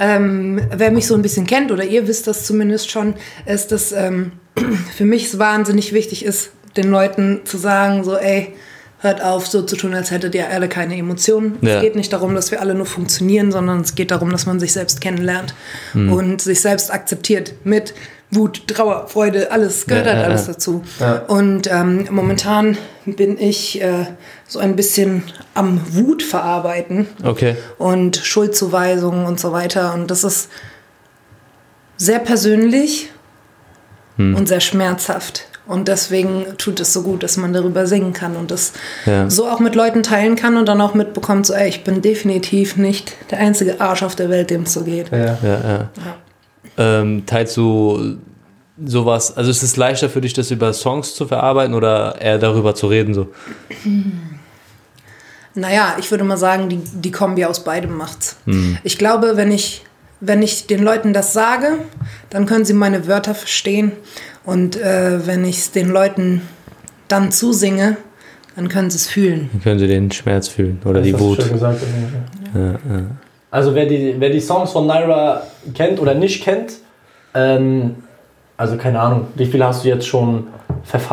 [0.00, 3.14] Ähm, wer mich so ein bisschen kennt, oder ihr wisst das zumindest schon,
[3.46, 4.32] ist, dass ähm,
[4.96, 8.54] für mich es wahnsinnig wichtig ist, den Leuten zu sagen, so, ey,
[9.00, 11.56] hört auf, so zu tun, als hättet ihr alle keine Emotionen.
[11.60, 11.76] Ja.
[11.76, 14.58] Es geht nicht darum, dass wir alle nur funktionieren, sondern es geht darum, dass man
[14.58, 15.54] sich selbst kennenlernt
[15.92, 16.12] Hm.
[16.12, 17.94] und sich selbst akzeptiert mit
[18.30, 20.52] Wut, Trauer, Freude, alles gehört Ja, halt ja, alles ja.
[20.52, 20.82] dazu.
[21.00, 21.12] Ja.
[21.28, 24.04] Und ähm, momentan bin ich äh,
[24.46, 25.22] so ein bisschen
[25.54, 27.56] am Wut verarbeiten Okay.
[27.78, 29.94] und Schuldzuweisungen und so weiter.
[29.94, 30.50] Und das ist
[31.96, 33.10] sehr persönlich
[34.18, 35.47] und sehr schmerzhaft.
[35.68, 38.72] Und deswegen tut es so gut, dass man darüber singen kann und das
[39.06, 39.28] Ja.
[39.30, 42.76] so auch mit Leuten teilen kann und dann auch mitbekommt, so, ey, ich bin definitiv
[42.76, 45.12] nicht der einzige Arsch auf der Welt, dem es so geht.
[45.12, 45.38] Ja.
[45.42, 45.90] Ja, ja.
[46.78, 48.16] Ähm, teilst du
[48.82, 52.74] sowas, also ist es leichter für dich, das über Songs zu verarbeiten oder eher darüber
[52.74, 53.12] zu reden?
[53.12, 53.28] So?
[55.54, 58.36] Naja, ich würde mal sagen, die, die Kombi aus beidem macht's.
[58.84, 59.84] Ich glaube, wenn ich,
[60.20, 61.78] wenn ich den Leuten das sage,
[62.30, 63.92] dann können sie meine Wörter verstehen.
[64.44, 66.42] Und äh, wenn ich es den Leuten
[67.08, 67.96] dann zusinge,
[68.56, 69.48] dann können sie es fühlen.
[69.52, 71.52] Dann können sie den Schmerz fühlen oder die Das du Wut.
[71.52, 71.80] gesagt,
[73.50, 75.42] Also wer die, wer die Songs von Naira
[75.74, 76.72] kennt oder nicht kennt,
[77.34, 77.96] ähm,
[78.56, 80.48] also keine Ahnung, wie viele hast du jetzt schon?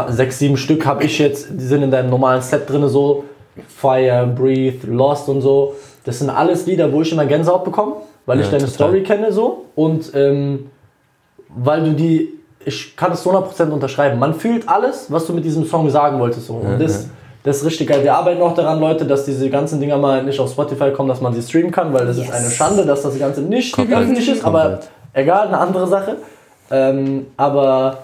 [0.09, 3.25] Sechs, sieben Stück habe ich jetzt, die sind in deinem normalen Set drin, so
[3.67, 5.75] Fire, Breathe, Lost und so.
[6.03, 8.73] Das sind alles Lieder, wo ich immer Gänsehaut bekomme, weil ich Ja, deine total.
[8.75, 10.69] Story kenne so und ähm,
[11.49, 12.29] weil du die,
[12.65, 14.19] ich kann es zu 100% unterschreiben.
[14.19, 16.47] Man fühlt alles, was du mit diesem Song sagen wolltest.
[16.47, 16.55] So.
[16.55, 17.07] Und das,
[17.43, 18.03] das ist richtig geil.
[18.03, 21.21] Wir arbeiten auch daran, Leute, dass diese ganzen Dinger mal nicht auf Spotify kommen, dass
[21.21, 22.31] man sie streamen kann, weil das ist Yes.
[22.33, 24.89] eine Schande, dass das Ganze nicht öffentlich ist, aber Komplett.
[25.13, 26.17] egal, eine andere Sache.
[26.71, 27.99] Ähm, aber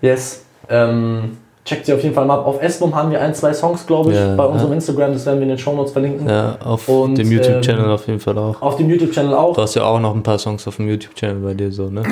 [0.00, 2.46] yes, ähm, checkt sie auf jeden Fall mal ab.
[2.46, 4.74] Auf S-Bom haben wir ein, zwei Songs, glaube ich, Ja, bei unserem ja.
[4.76, 6.28] Instagram, das werden wir in den Shownotes verlinken.
[6.28, 8.60] Ja, auf Und, dem YouTube-Channel ähm, auf jeden Fall auch.
[8.62, 9.54] Auf dem YouTube-Channel auch.
[9.54, 12.02] Du hast ja auch noch ein paar Songs auf dem YouTube-Channel bei dir so, ne?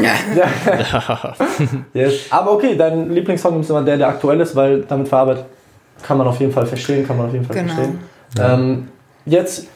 [1.94, 2.14] Yes.
[2.30, 5.44] Aber okay, dein Lieblingssong ist immer der, der aktuell ist, weil damit verarbeitet
[6.02, 7.72] kann man auf jeden Fall verstehen, kann man auf jeden Fall Genau.
[7.74, 7.98] verstehen.
[8.38, 8.88] Ähm,
[9.26, 9.66] jetzt,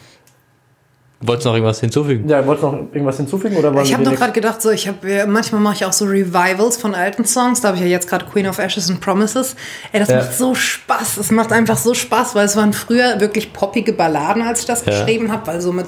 [1.24, 2.28] Wolltest du noch irgendwas hinzufügen?
[2.28, 5.26] ja, wolltest du noch irgendwas hinzufügen oder Ich habe noch gerade gedacht, so ich habe
[5.26, 7.60] manchmal mache ich auch so Revivals von alten Songs.
[7.60, 9.54] Da habe ich ja jetzt gerade Queen of Ashes and Promises.
[9.92, 10.16] Ey, das Ja.
[10.16, 11.16] macht so Spaß.
[11.18, 14.84] Es macht einfach so Spaß, weil es waren früher wirklich poppige Balladen, als ich das
[14.84, 14.92] Ja.
[14.92, 15.46] geschrieben habe.
[15.46, 15.86] Weil so mit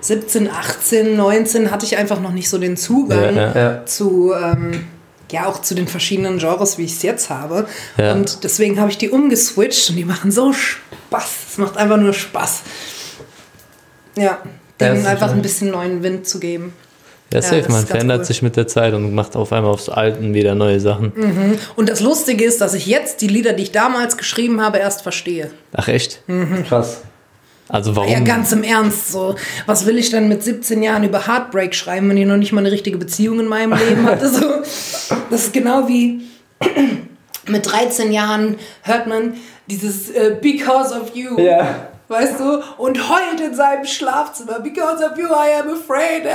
[0.00, 3.86] 17, 18, 19 hatte ich einfach noch nicht so den Zugang Ja, ja.
[3.86, 4.84] zu ähm,
[5.30, 7.66] ja auch zu den verschiedenen Genres, wie ich es jetzt habe.
[7.96, 8.12] Ja.
[8.12, 11.30] Und deswegen habe ich die umgeswitcht und die machen so Spaß.
[11.52, 12.62] Es macht einfach nur Spaß.
[14.16, 14.38] Ja,
[14.82, 16.72] Ist einfach ein bisschen neuen Wind zu geben.
[17.32, 18.24] Ja, Ja, safe, man verändert cool.
[18.26, 21.12] sich mit der Zeit und macht auf einmal aufs Alten wieder neue Sachen.
[21.76, 25.02] Und das Lustige ist, dass ich jetzt die Lieder, die ich damals geschrieben habe, erst
[25.02, 25.50] verstehe.
[25.72, 26.20] Ach echt?
[26.68, 27.02] Krass.
[27.68, 28.10] Also warum?
[28.12, 29.12] Ja, ganz im Ernst.
[29.12, 32.52] So, was will ich denn mit 17 Jahren über Heartbreak schreiben, wenn ich noch nicht
[32.52, 34.28] mal eine richtige Beziehung in meinem Leben hatte?
[34.28, 34.40] So,
[35.30, 36.20] das ist genau wie
[37.48, 39.34] mit 13 Jahren hört man
[39.68, 41.38] dieses äh, Because of You.
[41.38, 41.88] Ja.
[42.12, 42.62] Weißt du?
[42.76, 46.26] Und heult in seinem Schlafzimmer, because of you I am afraid.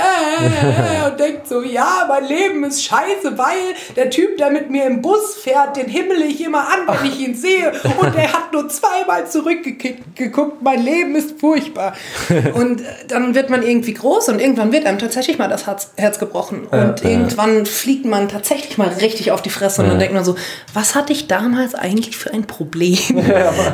[0.52, 4.86] Äh, und denkt so, ja, mein Leben ist scheiße, weil der Typ, der mit mir
[4.86, 7.72] im Bus fährt, den himmel ich immer an, wenn ich ihn sehe.
[8.00, 11.94] Und der hat nur zweimal zurückgeguckt, mein Leben ist furchtbar.
[12.54, 15.92] Und äh, dann wird man irgendwie groß und irgendwann wird einem tatsächlich mal das Herz,
[15.96, 16.66] Herz gebrochen.
[16.66, 17.10] Und Ja.
[17.10, 20.36] irgendwann fliegt man tatsächlich mal richtig auf die Fresse und dann denkt man so,
[20.74, 22.98] was hatte ich damals eigentlich für ein Problem?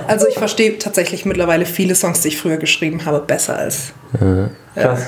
[0.08, 3.92] also ich verstehe tatsächlich mittlerweile viele Songs, die ich früher geschrieben habe, besser als.
[4.74, 5.02] Krass.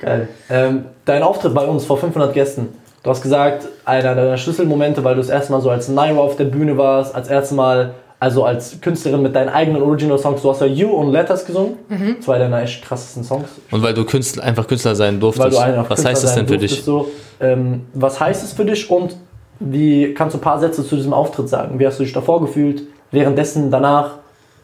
[0.00, 0.28] Geil.
[0.48, 2.68] Ähm, dein Auftritt bei uns vor 500 Gästen.
[3.02, 6.36] Du hast gesagt, einer deiner Schlüsselmomente, weil du das erste Mal so als Naira auf
[6.36, 10.42] der Bühne warst, als erstes Mal, also als Künstlerin mit deinen eigenen Original-Songs.
[10.42, 11.76] Du hast ja You und Letters gesungen.
[12.20, 13.48] Zwei deiner echt krassesten Songs.
[13.70, 15.56] Und weil du Künstler, einfach Künstler sein Weil durftest.
[15.88, 16.82] Was heißt das denn für dich?
[16.82, 17.08] So,
[17.40, 19.16] ähm, was heißt es für dich und
[19.60, 21.78] wie kannst du ein paar Sätze zu diesem Auftritt sagen?
[21.78, 22.82] Wie hast du dich davor gefühlt?
[23.10, 24.18] Währenddessen, danach?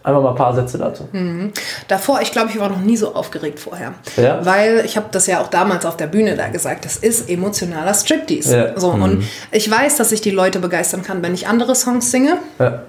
[0.07, 1.09] Einfach mal ein paar Sätze dazu.
[1.89, 3.93] Davor, ich glaube, ich war noch nie so aufgeregt vorher.
[4.17, 4.39] Ja?
[4.47, 7.93] Weil ich habe das ja auch damals auf der Bühne da gesagt, das ist emotionaler
[7.93, 8.57] Striptease.
[8.57, 8.79] Ja.
[8.81, 12.37] So, Und ich weiß, dass ich die Leute begeistern kann, wenn ich andere Songs singe.
[12.61, 12.85] Ja.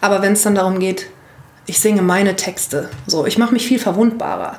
[0.00, 1.06] Aber wenn es dann darum geht,
[1.66, 4.58] ich singe meine Texte, so, ich mache mich viel verwundbarer.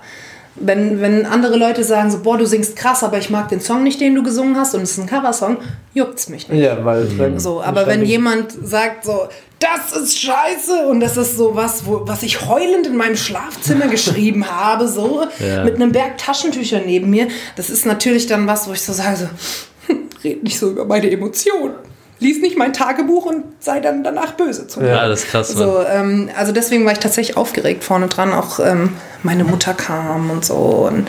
[0.56, 3.84] Wenn, wenn andere Leute sagen so, boah, du singst krass, aber ich mag den Song
[3.84, 5.58] nicht, den du gesungen hast und es ist ein Coversong,
[5.94, 6.62] juckt's mich nicht.
[6.62, 9.28] Ja, weil wenn- So, aber wenn jemand sagt so,
[9.60, 13.88] das ist scheiße und das ist so was, wo, was ich heulend in meinem Schlafzimmer
[13.89, 15.63] geschrieben habe, so Ja.
[15.63, 19.17] mit einem Berg Taschentücher neben mir, das ist natürlich dann was, wo ich so sage,
[19.17, 21.74] so, red nicht so über meine Emotionen.
[22.22, 24.89] Lies nicht mein Tagebuch und sei dann danach böse zu mir.
[24.89, 25.48] Ja, das ist krass.
[25.50, 28.34] So, ähm, also deswegen war ich tatsächlich aufgeregt vorne dran.
[28.34, 30.56] Auch ähm, meine Mutter kam und so.
[30.89, 31.08] Und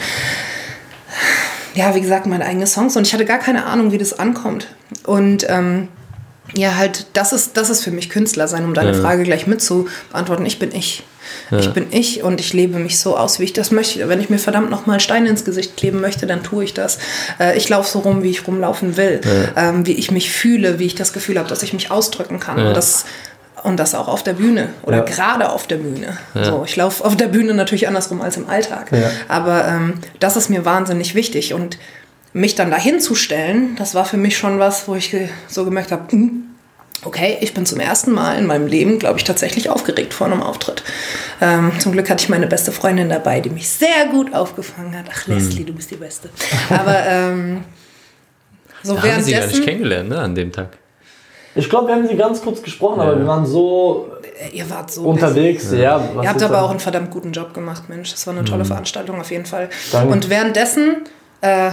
[1.75, 2.97] ja, wie gesagt, meine eigenen Songs.
[2.97, 4.69] Und ich hatte gar keine Ahnung, wie das ankommt.
[5.05, 5.89] Und ähm,
[6.55, 9.01] ja, halt, das ist, das ist für mich Künstler sein, um deine Ja.
[9.01, 10.47] Frage gleich mit zu beantworten.
[10.47, 11.03] Ich bin ich.
[11.53, 14.09] Ich bin ich und ich lebe mich so aus, wie ich das möchte.
[14.09, 16.99] Wenn ich mir verdammt nochmal Steine ins Gesicht kleben möchte, dann tue ich das.
[17.39, 19.21] Äh, ich laufe so rum, wie ich rumlaufen will.
[19.57, 22.59] Ähm, wie ich mich fühle, wie ich das Gefühl habe, dass ich mich ausdrücken kann.
[22.59, 22.69] Ja.
[22.69, 23.05] Und das
[23.63, 25.03] und das auch auf der Bühne oder Ja.
[25.05, 26.17] gerade auf der Bühne.
[26.35, 28.91] So, ich laufe auf der Bühne natürlich andersrum als im Alltag.
[28.91, 29.11] Ja.
[29.29, 31.53] Aber ähm, das ist mir wahnsinnig wichtig.
[31.53, 31.77] Und
[32.33, 35.15] mich dann dahin zu stellen, das war für mich schon was, wo ich
[35.49, 36.45] so gemerkt habe, hm,
[37.05, 40.43] okay, ich bin zum ersten Mal in meinem Leben, glaube ich, tatsächlich aufgeregt vor einem
[40.43, 40.83] Auftritt.
[41.41, 45.07] Ähm, zum Glück hatte ich meine beste Freundin dabei, die mich sehr gut aufgefangen hat.
[45.13, 46.29] Ach, Leslie, du bist die Beste.
[46.69, 47.65] Aber ähm,
[48.83, 49.65] so Da haben sie gar nicht währenddessen...
[49.65, 50.77] kennengelernt, ne, an dem Tag.
[51.57, 53.19] Ich glaube, wir haben sie ganz kurz gesprochen, aber Ja.
[53.19, 54.09] wir waren so
[54.53, 55.71] Ihr wart so unterwegs.
[55.73, 56.01] Ja.
[56.15, 58.11] was Ihr habt aber dann- auch einen verdammt guten Job gemacht, Mensch.
[58.13, 59.69] Das war eine tolle Veranstaltung auf jeden Fall.
[59.93, 60.13] Danke.
[60.13, 61.03] Und währenddessen
[61.43, 61.73] äh,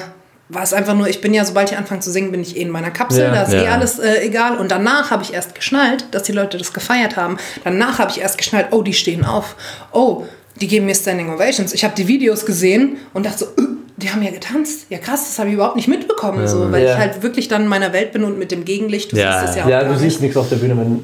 [0.49, 2.61] war es einfach nur, ich bin ja, sobald ich anfange zu singen, bin ich eh
[2.61, 3.31] in meiner Kapsel, Ja.
[3.31, 3.71] da ist eh Ja.
[3.71, 4.57] alles äh, egal.
[4.57, 7.37] Und danach habe ich erst geschnallt, dass die Leute das gefeiert haben.
[7.63, 9.55] Danach habe ich erst geschnallt, oh, die stehen auf.
[9.91, 10.23] Oh,
[10.61, 11.73] die geben mir Standing Ovations.
[11.73, 14.85] Ich habe die Videos gesehen und dachte so, äh, die haben ja getanzt.
[14.89, 16.93] Ja krass, das habe ich überhaupt nicht mitbekommen, so, weil Ja.
[16.93, 19.39] ich halt wirklich dann in meiner Welt bin und mit dem Gegenlicht, du Ja.
[19.39, 21.03] siehst es ja auch Ja, du siehst nichts auf der Bühne, wenn.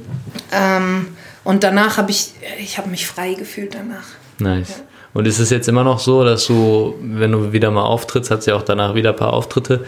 [0.52, 1.08] Ähm,
[1.44, 4.06] und danach habe ich, ich habe mich frei gefühlt danach.
[4.40, 4.84] Nice.
[5.14, 8.46] Und ist es jetzt immer noch so, dass du, wenn du wieder mal auftrittst, hat
[8.46, 9.86] ja auch danach wieder ein paar Auftritte,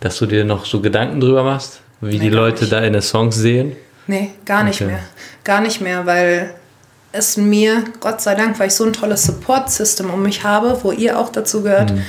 [0.00, 2.72] dass du dir noch so Gedanken drüber machst, wie die gar Leute nicht.
[2.72, 3.76] deine Songs sehen?
[4.06, 4.90] Nee, gar nicht Okay.
[4.90, 5.00] mehr.
[5.44, 6.54] Gar nicht mehr, weil
[7.12, 10.90] es mir, Gott sei Dank, weil ich so ein tolles Support-System um mich habe, wo
[10.90, 12.02] ihr auch dazu gehört, Mhm.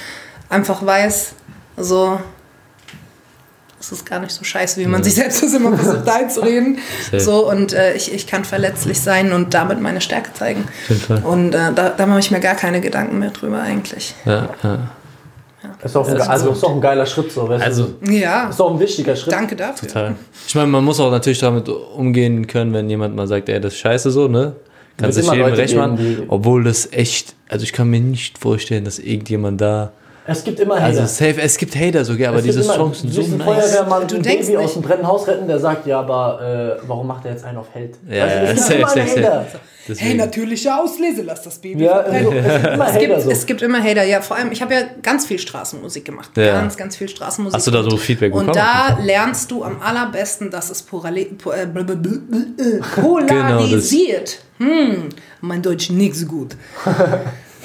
[0.49, 1.33] einfach weiß,
[1.77, 2.19] so,
[3.79, 6.79] es ist gar nicht so scheiße, wie man sich selbst das immer versucht einzureden.
[7.17, 10.63] So, und äh, ich, ich kann verletzlich sein und damit meine Stärke zeigen.
[10.63, 11.21] Auf jeden Fall.
[11.23, 14.15] Und äh, da, da mache ich mir gar keine Gedanken mehr drüber eigentlich.
[14.25, 14.79] Ja, ja.
[15.83, 16.51] Ist auch ein, Das ist also so.
[16.53, 17.49] ist auch ein geiler Schritt so.
[17.49, 18.11] Weißt Also, du?
[18.11, 19.33] Ja, Ist auch ein wichtiger Schritt.
[19.33, 19.87] danke dafür.
[19.87, 20.15] total.
[20.47, 23.73] Ich meine, man muss auch natürlich damit umgehen können, wenn jemand mal sagt, ey, das
[23.73, 24.55] ist scheiße so, ne?
[24.99, 26.23] Dich immer jedem Leute recht machen.
[26.29, 29.91] Obwohl das echt, also ich kann mir nicht vorstellen, dass irgendjemand da.
[30.27, 30.85] Es gibt immer Hater.
[30.85, 33.43] Also safe, es gibt Hater sogar, aber Es gibt diese Songs sind so nice.
[33.43, 36.77] Feuerwehrmann Du ein denkst Baby nicht- aus dem brennenden Haus retten, der sagt, ja, aber
[36.81, 37.97] äh, warum macht er jetzt einen auf Held?
[38.09, 39.45] Ja, du, ja, es gibt safe, immer safe, safe.
[39.87, 40.07] Deswegen.
[40.09, 43.29] Hey, natürliche Auslese, lass das Baby Ja, also, es gibt immer Es gibt, Hater so.
[43.29, 44.19] es gibt immer Hater, ja.
[44.21, 46.31] Vor allem, ich habe ja ganz viel Straßenmusik gemacht.
[46.37, 46.53] Ja.
[46.59, 47.55] Ganz, ganz viel Straßenmusik.
[47.55, 48.65] Hast du da so Feedback Und bekommen?
[48.65, 54.39] da lernst du am allerbesten, dass es porale, Genau, polarisiert.
[54.57, 55.09] hm,
[55.41, 56.55] mein Deutsch nicht so gut.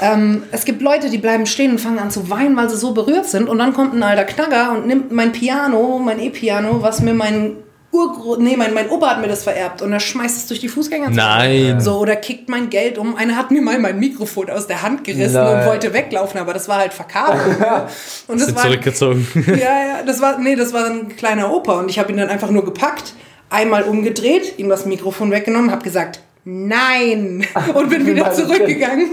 [0.00, 2.92] ähm, es gibt Leute, die bleiben stehen und fangen an zu weinen, weil sie so
[2.92, 3.48] berührt sind.
[3.48, 7.56] Und dann kommt ein alter Knagger und nimmt mein Piano, mein E-Piano, was mir mein
[7.92, 10.68] Urgro nee, mein, mein Opa hat mir das vererbt und er schmeißt es durch die
[10.68, 11.16] Fußgängerzone.
[11.16, 11.80] Nein.
[11.80, 13.16] So, oder kickt mein Geld um.
[13.16, 15.60] Einer hat mir mal mein Mikrofon aus der Hand gerissen Nein.
[15.60, 17.56] und wollte weglaufen, aber das war halt verkabelt.
[18.28, 19.26] und das Sind war, zurückgezogen.
[19.48, 22.28] ja, ja, das war, nee, das war ein kleiner Opa und ich habe ihn dann
[22.28, 23.14] einfach nur gepackt,
[23.48, 29.10] einmal umgedreht, ihm das Mikrofon weggenommen, habe gesagt, nein und bin wieder zurückgegangen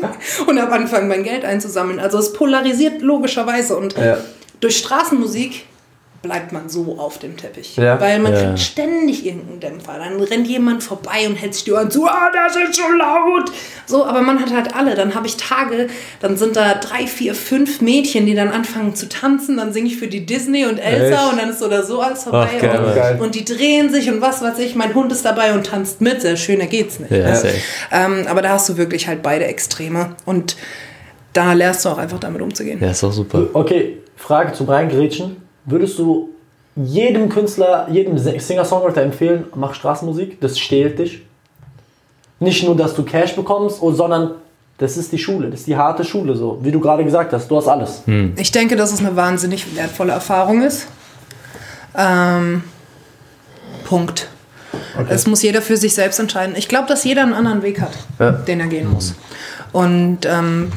[0.48, 2.00] und habe angefangen, mein Geld einzusammeln.
[2.00, 4.18] Also es polarisiert logischerweise und Ja.
[4.60, 5.66] durch Straßenmusik
[6.28, 7.76] bleibt man so auf dem Teppich.
[7.78, 8.00] Ja.
[8.00, 8.42] Weil man Ja.
[8.44, 9.98] kriegt ständig irgendeinen Dämpfer.
[9.98, 13.52] Dann rennt jemand vorbei und hält sich die Ohren zu, ah, das ist so laut.
[13.86, 14.96] So, aber man hat halt alle.
[14.96, 15.88] Dann habe ich Tage,
[16.20, 19.58] dann sind da drei, vier, fünf Mädchen, die dann anfangen zu tanzen.
[19.58, 21.32] Dann singe ich für die Disney und Elsa Echt?
[21.34, 22.50] und dann ist so oder so alles vorbei.
[22.56, 23.18] Ach, geil, und, geil.
[23.22, 24.76] und die drehen sich und was weiß ich.
[24.76, 26.22] Mein Hund ist dabei und tanzt mit.
[26.22, 27.12] Sehr schöner geht's nicht.
[27.12, 27.54] Ja, ne?
[27.92, 30.16] ähm, aber da hast du wirklich halt beide Extreme.
[30.26, 30.58] Und
[31.34, 32.80] da lernst du auch einfach damit umzugehen.
[32.82, 33.48] Ja, ist auch super.
[33.54, 35.38] Okay, Frage zum Reingrätschen.
[35.68, 36.30] Würdest du
[36.76, 41.22] jedem Künstler, jedem Singer-Songwriter empfehlen, mach Straßenmusik, das stählt dich?
[42.40, 44.32] Nicht nur, dass du Cash bekommst, oh, sondern
[44.78, 47.50] das ist die Schule, das ist die harte Schule, so wie du gerade gesagt hast,
[47.50, 48.04] du hast alles.
[48.38, 50.88] Ich denke, dass es eine wahnsinnig wertvolle Erfahrung ist.
[51.98, 52.64] Ähm,
[53.86, 54.28] Punkt.
[55.10, 56.56] Es muss jeder für sich selbst entscheiden.
[56.58, 58.32] Ich glaube, dass jeder einen anderen Weg hat, Ja.
[58.32, 59.16] den er gehen muss.
[59.74, 60.72] Und ähm,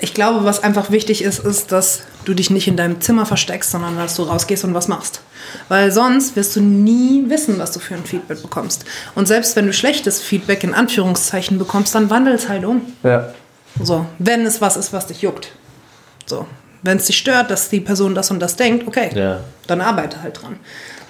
[0.00, 3.70] ich glaube, was einfach wichtig ist, ist, dass du dich nicht in deinem Zimmer versteckst,
[3.70, 5.20] sondern dass du rausgehst und was machst.
[5.68, 8.84] Weil sonst wirst du nie wissen, was du für ein Feedback bekommst.
[9.14, 12.82] Und selbst wenn du schlechtes Feedback in Anführungszeichen bekommst, dann wandel es halt um.
[13.02, 13.32] Ja.
[13.82, 15.48] So, wenn es was ist, was dich juckt.
[16.26, 16.46] So,
[16.82, 19.40] wenn es dich stört, dass die Person das und das denkt, okay, Ja.
[19.66, 20.56] dann arbeite halt dran.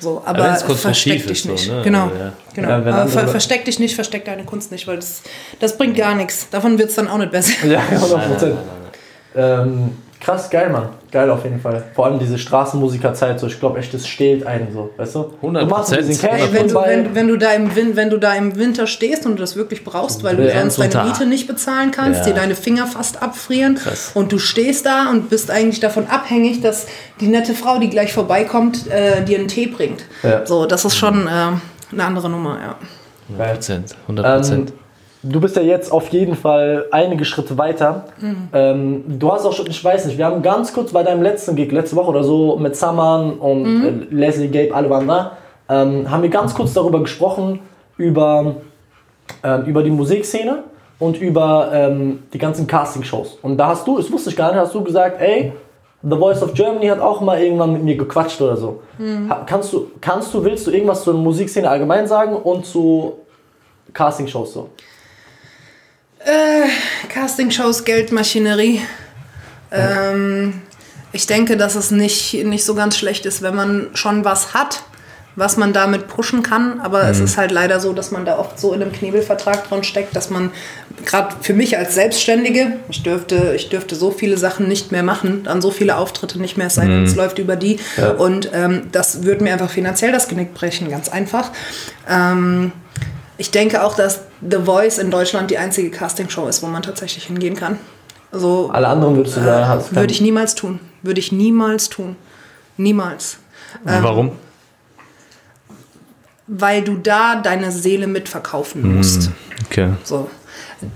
[0.01, 1.69] So, aber, Aber versteck dich ist, so, nicht.
[1.71, 1.83] ne?
[1.85, 2.33] Genau, Also, ja.
[2.55, 2.69] genau.
[2.69, 5.23] Ja, aber ver versteck dich nicht, versteck deine Kunst nicht, weil das,
[5.61, 6.49] das bringt gar nichts.
[6.51, 7.67] Davon wird es dann auch nicht besser.
[7.67, 8.59] Ja, 100 Prozent.
[9.37, 10.89] Ähm, krass, geil, Mann.
[11.11, 11.83] Geil auf jeden Fall.
[11.95, 15.19] Vor allem diese Straßenmusikerzeit, so, ich glaube echt, das stählt einen so, weißt du?
[15.43, 15.61] 100%.
[15.61, 18.09] Du machst ein bisschen Cash Ey, wenn, du, wenn, wenn, du da im Win wenn
[18.09, 21.09] du da im Winter stehst und du das wirklich brauchst, weil du Ja, sonst deine.
[21.09, 22.27] Miete nicht bezahlen kannst, Ja.
[22.27, 24.13] dir deine Finger fast abfrieren Krass.
[24.15, 26.87] und du stehst da und bist eigentlich davon abhängig, dass
[27.21, 30.05] die nette Frau, die gleich vorbeikommt, äh, dir einen Tee bringt.
[30.23, 30.47] Ja.
[30.47, 32.77] So, das ist schon äh, eine andere Nummer, ja.
[33.29, 33.97] 100 Prozent.
[34.03, 34.71] 100 Prozent.
[34.71, 34.77] Ähm,
[35.23, 38.05] du bist ja jetzt auf jeden Fall einige Schritte weiter.
[38.53, 41.55] Ähm, du hast auch schon, ich weiß nicht, wir haben ganz kurz bei deinem letzten
[41.55, 45.33] Gig, letzte Woche oder so, mit Saman und äh, Leslie, Gabe, alle waren da,
[45.69, 47.61] ähm, haben wir ganz kurz darüber gesprochen,
[47.97, 48.57] über,
[49.45, 50.65] ähm, über die Musikszene
[50.99, 53.39] und über ähm, die ganzen Castingshows.
[53.43, 55.53] Und da hast du, das wusste ich gar nicht, hast du gesagt, ey,
[56.03, 58.83] The Voice of Germany hat auch mal irgendwann mit mir gequatscht oder so.
[59.31, 63.19] Ha, kannst, du, kannst du, willst du irgendwas zur Musikszene allgemein sagen und zu
[63.93, 64.71] Castingshows so?
[67.09, 68.81] Castingshows, Geldmaschinerie.
[69.71, 70.63] Ähm,
[71.13, 74.83] ich denke, dass es nicht, nicht so ganz schlecht ist, wenn man schon was hat,
[75.37, 76.81] was man damit pushen kann.
[76.81, 79.83] Aber es ist halt leider so, dass man da oft so in einem Knebelvertrag drin
[79.83, 80.51] steckt, dass man
[81.05, 85.45] gerade für mich als Selbstständige, ich dürfte, ich dürfte so viele Sachen nicht mehr machen,
[85.45, 87.79] dann so viele Auftritte nicht mehr, es sei denn, es läuft über die.
[88.19, 91.51] Und ähm, das würde mir einfach finanziell das Genick brechen, ganz einfach.
[92.09, 92.73] Ähm,
[93.43, 97.25] ich denke auch, dass The Voice in Deutschland die einzige Castingshow ist, wo man tatsächlich
[97.25, 97.77] hingehen kann.
[98.31, 100.79] Also Alle anderen würdest du sagen, hast kein- würde ich niemals tun.
[101.03, 102.15] Würde ich niemals tun.
[102.77, 103.39] Niemals.
[103.85, 104.33] Ähm, Warum?
[106.47, 109.31] Weil du da deine Seele mitverkaufen musst.
[109.67, 109.91] Okay.
[110.05, 110.31] So.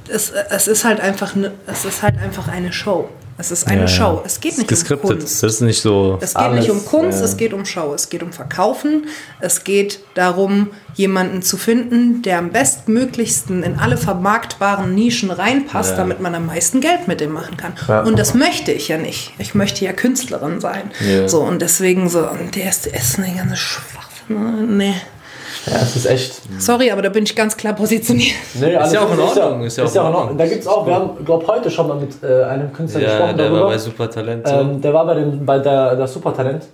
[0.09, 3.09] Es, es ist halt einfach ne, es ist halt einfach eine Show.
[3.39, 3.89] Es ist eine Ja.
[3.89, 4.23] Show.
[4.25, 5.19] Es geht nicht um geskriptet.
[5.21, 5.43] Kunst.
[5.43, 6.19] Das ist nicht so.
[6.23, 7.25] Es geht Alles, nicht um Kunst, ja.
[7.27, 9.09] es geht um Show, es geht um Verkaufen,
[9.41, 15.97] es geht darum, jemanden zu finden, der am bestmöglichsten in alle vermarktbaren Nischen reinpasst, Ja.
[15.99, 17.75] damit man am meisten Geld mit dem machen kann.
[17.87, 18.03] Ja.
[18.03, 19.35] Und das möchte ich ja nicht.
[19.39, 20.91] Ich möchte ja Künstlerin sein.
[21.27, 24.77] So, und deswegen so, und der ist, der ist eine ganze Schwachsinn.
[24.79, 24.95] Nee.
[25.67, 26.41] Ja, es ist echt.
[26.59, 28.37] Sorry, aber da bin ich ganz klar positioniert.
[28.55, 30.39] Nee, alles ja auch in Ordnung, Ist ja, ist ja auch in Ordnung.
[30.39, 33.09] Da gibt es auch, wir haben, glaube heute schon mal mit äh, einem Künstler Ja,
[33.09, 33.61] gesprochen der darüber.
[33.65, 34.47] war bei Supertalent.
[34.49, 36.65] ähm, der war bei, dem, bei der, der Supertalent.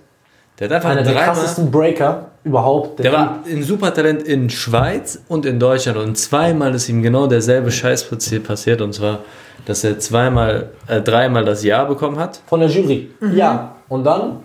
[0.59, 2.99] der hat einfach Einer der krassesten Breaker überhaupt.
[2.99, 7.71] Der war in Supertalent in Schweiz und in Deutschland und zweimal ist ihm genau derselbe
[7.71, 9.19] Scheiß passi- passiert und zwar,
[9.65, 12.41] dass er zweimal, äh, dreimal das Ja bekommen hat.
[12.47, 13.09] von der Jury.
[13.33, 13.75] Ja.
[13.89, 14.37] Und dann, ein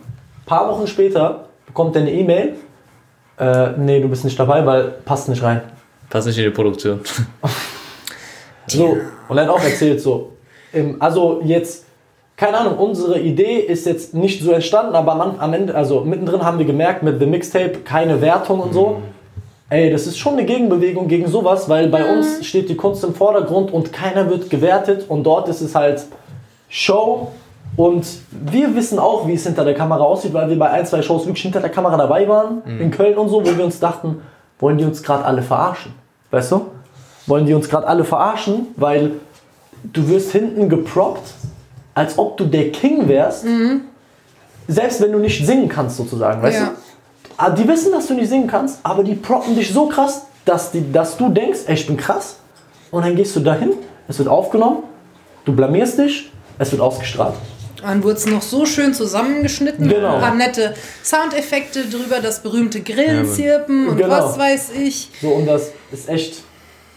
[0.47, 2.55] paar Wochen später, bekommt er eine E-Mail.
[3.39, 5.63] Äh, nee, du bist nicht dabei, weil passt nicht rein.
[6.11, 7.01] Passt nicht in die Produktion.
[8.71, 8.99] So,
[9.29, 10.33] und er hat auch erzählt so,
[10.99, 11.87] also jetzt,
[12.37, 16.43] keine Ahnung, unsere Idee ist jetzt nicht so entstanden, aber am, am Ende, also mittendrin
[16.43, 19.03] haben wir gemerkt mit The Mixtape, keine Wertung und so.
[19.71, 23.15] Ey, das ist schon eine Gegenbewegung gegen sowas, weil bei uns steht die Kunst im
[23.15, 26.05] Vordergrund und keiner wird gewertet und dort ist es halt
[26.69, 27.33] Show
[27.79, 31.01] Und wir wissen auch, wie es hinter der Kamera aussieht, weil wir bei ein, zwei
[31.01, 34.21] Shows wirklich hinter der Kamera dabei waren, in Köln und so, wo wir uns dachten,
[34.59, 35.93] wollen die uns gerade alle verarschen?
[36.33, 36.67] Weißt du?
[37.29, 39.13] Wollen die uns gerade alle verarschen, weil
[39.85, 41.31] du wirst hinten geproppt,
[41.95, 43.45] als ob du der King wärst,
[44.67, 46.67] selbst wenn du nicht singen kannst sozusagen, weißt Ja.
[46.67, 46.73] du?
[47.37, 50.73] Ah, Die wissen, dass du nicht singen kannst, aber die proppen dich so krass, dass,
[50.73, 52.39] die, dass du denkst, ey, ich bin krass.
[52.91, 53.71] Und dann gehst du dahin,
[54.09, 54.79] es wird aufgenommen,
[55.45, 57.35] du blamierst dich, es wird ausgestrahlt.
[57.83, 59.89] Dann wurde es noch so schön zusammengeschnitten.
[59.89, 60.17] Genau.
[60.17, 60.75] Ein paar nette
[61.05, 64.11] Soundeffekte drüber, das berühmte Grillenzirpen und Genau.
[64.11, 65.11] was weiß ich.
[65.21, 66.43] So, und das ist echt.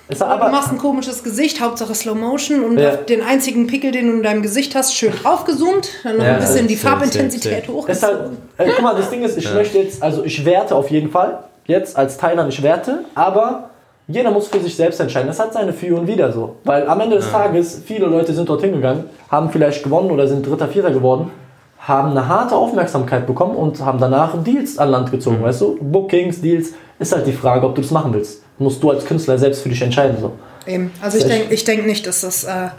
[0.07, 2.97] Es du aber, machst ein komisches Gesicht, Hauptsache Slow Motion und Ja.
[2.97, 5.87] den einzigen Pickel, den du in deinem Gesicht hast, schön aufgezoomt.
[6.03, 8.37] Dann noch Ja, ein bisschen die Farbintensität ist halt, hochgezogen.
[8.57, 11.43] äh, guck mal, das Ding ist, ich möchte jetzt, also ich werte auf jeden Fall,
[11.65, 13.69] jetzt als Teilnehmer, ich werte, aber
[14.11, 15.27] jeder muss für sich selbst entscheiden.
[15.27, 16.55] Das hat seine Für und Wider so.
[16.63, 20.45] Weil am Ende des Tages, viele Leute sind dorthin gegangen, haben vielleicht gewonnen oder sind
[20.45, 21.31] Dritter, Vierter geworden,
[21.79, 25.77] haben eine harte Aufmerksamkeit bekommen und haben danach Deals an Land gezogen, weißt du?
[25.81, 28.43] Bookings, Deals, ist halt die Frage, ob du das machen willst.
[28.59, 30.17] Musst du als Künstler selbst für dich entscheiden.
[30.21, 30.33] So.
[30.67, 30.91] Eben.
[31.01, 32.69] Also ich denke ich denk nicht, dass das äh,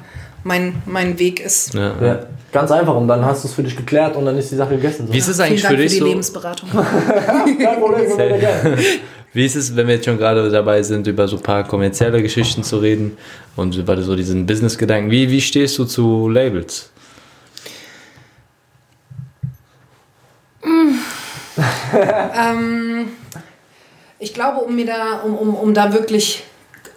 [0.44, 1.74] mein, mein Weg ist.
[1.74, 1.94] Ja.
[2.00, 4.56] Ja, ganz einfach und dann hast du es für dich geklärt und dann ist die
[4.56, 5.06] Sache gegessen.
[5.06, 5.12] So.
[5.12, 6.06] Wie ist es Vielen eigentlich Dank für für dich die so?
[6.06, 6.68] Lebensberatung.
[7.58, 8.78] Kein Problem.
[9.34, 12.20] Wie ist es, wenn wir jetzt schon gerade dabei sind, über so ein paar kommerzielle
[12.22, 13.16] Geschichten zu reden
[13.56, 15.10] und über so diesen Business-Gedanken?
[15.10, 16.90] Wie, wie stehst du zu Labels?
[22.38, 23.08] ähm,
[24.18, 26.44] ich glaube, um mir da, um, um, um da wirklich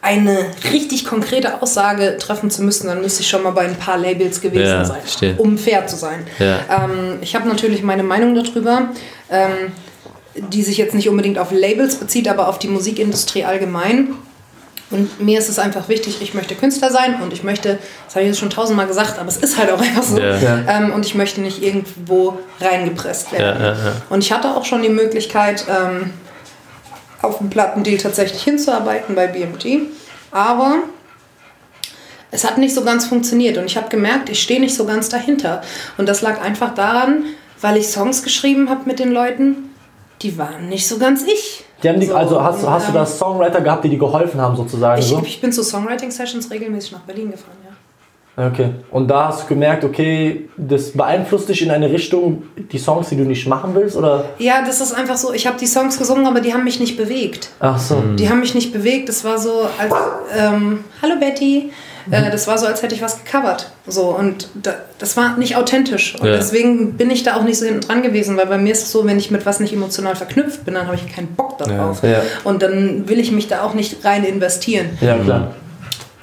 [0.05, 3.97] eine richtig konkrete Aussage treffen zu müssen, dann müsste ich schon mal bei ein paar
[3.97, 5.35] Labels gewesen Ja, sein, verstehe.
[5.37, 6.25] um fair zu sein.
[6.39, 6.59] Ja.
[6.69, 8.89] Ähm, ich habe natürlich meine Meinung darüber,
[9.31, 9.71] ähm,
[10.35, 14.09] die sich jetzt nicht unbedingt auf Labels bezieht, aber auf die Musikindustrie allgemein.
[14.91, 18.21] Und mir ist es einfach wichtig, ich möchte Künstler sein und ich möchte, das habe
[18.21, 20.19] ich jetzt schon tausendmal gesagt, aber es ist halt auch einfach so.
[20.19, 20.59] Ja.
[20.67, 23.59] Ähm, und ich möchte nicht irgendwo reingepresst werden.
[23.61, 23.91] Ja, ja, ja.
[24.09, 26.11] Und ich hatte auch schon die Möglichkeit, ähm,
[27.25, 29.81] auf einen Plattendeal tatsächlich hinzuarbeiten bei BMG.
[30.31, 30.79] Aber
[32.31, 35.09] es hat nicht so ganz funktioniert und ich habe gemerkt, ich stehe nicht so ganz
[35.09, 35.61] dahinter.
[35.97, 37.23] Und das lag einfach daran,
[37.61, 39.69] weil ich Songs geschrieben habe mit den Leuten,
[40.21, 41.63] die waren nicht so ganz ich.
[41.83, 44.39] Die haben die, So, also hast, und, hast du da Songwriter gehabt, die dir geholfen
[44.41, 44.99] haben sozusagen?
[44.99, 45.21] Ich, so?
[45.23, 47.74] ich bin zu Songwriting-Sessions regelmäßig nach Berlin gefahren, ja.
[48.37, 48.71] Okay.
[48.91, 53.15] Und da hast du gemerkt, okay, das beeinflusst dich in eine Richtung, die Songs, die
[53.15, 53.95] du nicht machen willst?
[53.95, 54.25] Oder?
[54.39, 56.97] Ja, das ist einfach so, ich habe die Songs gesungen, aber die haben mich nicht
[56.97, 57.49] bewegt.
[57.59, 58.01] Ach so.
[58.19, 59.07] Die haben mich nicht bewegt.
[59.07, 59.93] Das war so, als,
[60.37, 61.71] ähm, hallo Betty.
[62.11, 63.71] Äh, das war so, als hätte ich was gecovert.
[63.87, 66.15] So, und da, das war nicht authentisch.
[66.19, 66.35] Und Ja.
[66.35, 68.91] deswegen bin ich da auch nicht so hinten dran gewesen, weil bei mir ist es
[68.91, 72.03] so, wenn ich mit was nicht emotional verknüpft bin, dann habe ich keinen Bock darauf.
[72.03, 72.09] Ja.
[72.09, 72.21] Ja.
[72.43, 74.89] Und dann will ich mich da auch nicht rein investieren.
[75.01, 75.53] Ja, klar.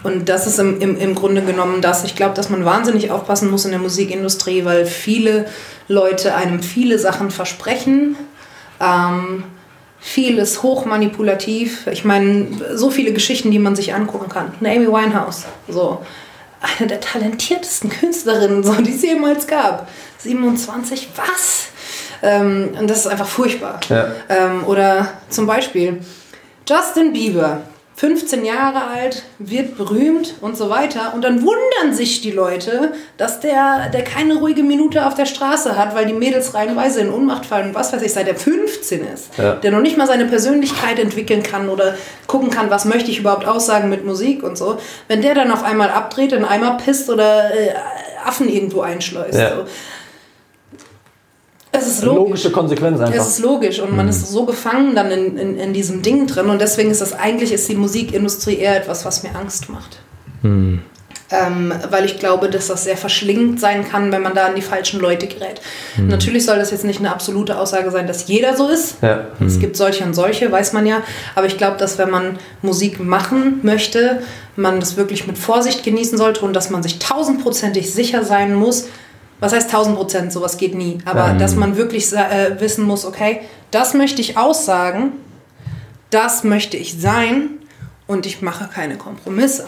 [0.03, 2.05] Und das ist im, im, im Grunde genommen das.
[2.05, 5.47] Ich glaube, dass man wahnsinnig aufpassen muss in der Musikindustrie, weil viele
[5.89, 8.17] Leute einem viele Sachen versprechen.
[8.81, 9.45] Ähm,
[10.01, 11.87] vieles hochmanipulativ.
[11.87, 14.53] Ich meine, so viele Geschichten, die man sich angucken kann.
[14.61, 16.05] Eine Amy Winehouse, so
[16.61, 19.89] eine der talentiertesten Künstlerinnen, so, die es jemals gab.
[20.19, 21.69] 27, was?
[22.23, 23.81] Ähm, und das ist einfach furchtbar.
[23.89, 24.13] Ja.
[24.29, 26.01] Ähm, oder zum Beispiel
[26.69, 27.63] Justin Bieber,
[27.97, 31.13] 15 Jahre alt, wird berühmt und so weiter.
[31.15, 35.77] Und dann wundern sich die Leute, dass der, der keine ruhige Minute auf der Straße
[35.77, 39.07] hat, weil die Mädels reihenweise in Ohnmacht fallen und was weiß ich, seit er 15
[39.07, 39.39] ist.
[39.39, 39.55] Ja.
[39.57, 41.95] Der noch nicht mal seine Persönlichkeit entwickeln kann oder
[42.27, 44.79] gucken kann, was möchte ich überhaupt aussagen mit Musik und so.
[45.09, 47.75] Wenn der dann auf einmal abdreht, in Eimer pisst oder äh,
[48.25, 49.39] Affen irgendwo einschleust.
[49.39, 49.57] Ja.
[49.57, 49.65] So.
[51.75, 52.29] Es ist logisch.
[52.29, 53.15] Logische Konsequenz einfach.
[53.15, 56.51] Es ist logisch und man ist so gefangen dann in, in, in diesem Ding drin
[56.51, 59.99] und deswegen ist das eigentlich ist die Musikindustrie eher etwas, was mir Angst macht.
[61.35, 64.61] Ähm, weil ich glaube, dass das sehr verschlingend sein kann, wenn man da an die
[64.61, 65.63] falschen Leute gerät.
[65.97, 68.97] Natürlich soll das jetzt nicht eine absolute Aussage sein, dass jeder so ist.
[69.01, 69.29] ja.
[69.47, 71.03] Es gibt solche und solche, weiß man ja.
[71.35, 74.21] Aber ich glaube, dass wenn man Musik machen möchte,
[74.57, 78.89] man das wirklich mit Vorsicht genießen sollte und dass man sich tausendprozentig sicher sein muss.
[79.43, 80.33] Was heißt tausend Prozent?
[80.33, 80.99] Sowas geht nie.
[81.05, 83.41] Aber dass man wirklich äh, wissen muss, okay,
[83.73, 85.13] das möchte ich aussagen,
[86.11, 87.51] das möchte ich sein
[88.07, 89.67] und ich mache keine Kompromisse.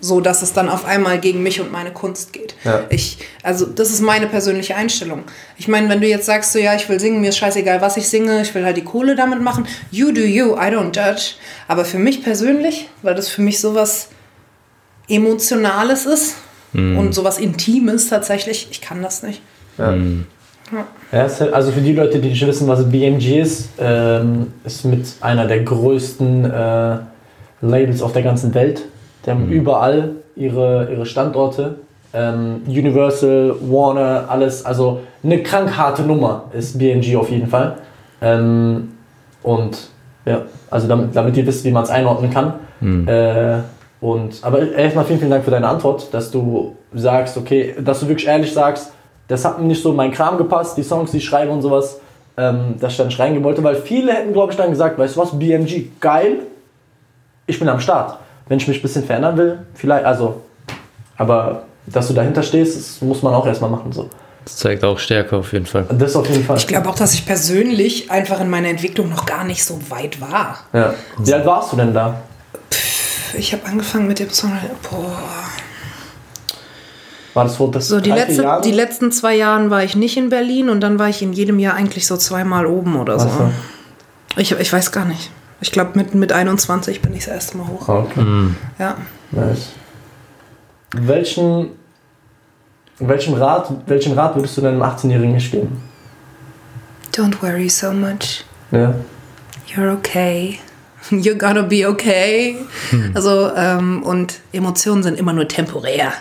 [0.00, 2.54] So dass es dann auf einmal gegen mich und meine Kunst geht.
[2.64, 2.84] Ja.
[2.88, 5.24] Ich, also das ist meine persönliche Einstellung.
[5.58, 7.98] Ich meine, wenn du jetzt sagst, so ja, ich will singen, mir ist scheißegal, was
[7.98, 9.66] ich singe, ich will halt die Kohle damit machen.
[9.90, 11.34] You do you, I don't judge.
[11.66, 14.08] Aber für mich persönlich, weil das für mich sowas
[15.08, 16.36] Emotionales ist
[16.74, 19.40] und sowas Intimes tatsächlich, ich kann das nicht.
[19.78, 19.94] Ja.
[21.12, 24.84] Ja, es ist- also für die Leute, die nicht wissen, was BMG ist, ähm, ist
[24.84, 26.96] mit einer der größten äh,
[27.62, 28.82] Labels auf der ganzen Welt.
[29.24, 31.76] Die haben überall ihre, ihre Standorte
[32.12, 34.64] ähm, Universal, Warner, alles.
[34.66, 37.76] Also eine krank harte Nummer ist BMG auf jeden Fall.
[38.20, 38.90] Ähm,
[39.42, 39.88] und
[40.26, 42.52] ja, also damit, damit ihr wisst, wie man es einordnen kann.
[43.08, 43.58] Äh,
[44.00, 48.08] und, aber erstmal vielen, vielen Dank für deine Antwort, dass du sagst, okay, dass du
[48.08, 48.92] wirklich ehrlich sagst,
[49.26, 51.62] das hat mir nicht so in meinen Kram gepasst, die Songs, die ich schreibe und
[51.62, 52.00] sowas,
[52.36, 55.16] ähm, dass ich da nicht reingehen wollte, weil viele hätten, glaube ich, dann gesagt, weißt
[55.16, 56.38] du was, BMG, geil,
[57.46, 58.18] ich bin am Start.
[58.46, 60.42] Wenn ich mich ein bisschen verändern will, vielleicht, also,
[61.16, 63.92] aber dass du dahinter stehst, das muss man auch erstmal machen.
[63.92, 64.08] So.
[64.44, 65.84] Das zeigt auch Stärke auf jeden Fall.
[65.90, 66.56] Das auf jeden Fall.
[66.56, 70.20] Ich glaube auch, dass ich persönlich einfach in meiner Entwicklung noch gar nicht so weit
[70.20, 70.60] war.
[70.72, 70.94] Ja.
[71.18, 72.20] Wie alt warst du denn da?
[73.36, 74.52] Ich habe angefangen mit dem Song.
[74.90, 75.18] Boah.
[77.34, 78.62] War das vor das So, die, letzte, Jahre?
[78.62, 81.58] die letzten zwei Jahren war ich nicht in Berlin und dann war ich in jedem
[81.58, 83.28] Jahr eigentlich so zweimal oben oder so.
[83.28, 83.50] So.
[84.36, 85.30] Ich, ich weiß gar nicht.
[85.60, 87.88] Ich glaube, mit, mit 21 bin ich das erste Mal hoch.
[87.88, 88.24] Ah, Okay.
[88.78, 88.96] Ja.
[89.30, 89.68] Nice.
[90.92, 91.70] Welchen,
[92.98, 95.82] welchen, Rat, welchen Rat würdest du deinem 18-Jährigen nicht geben?
[97.14, 98.44] Don't worry so much.
[98.70, 98.94] Ja.
[99.68, 100.58] You're okay.
[101.24, 102.56] You're gonna be okay.
[103.14, 106.12] Also, ähm, und Emotionen sind immer nur temporär.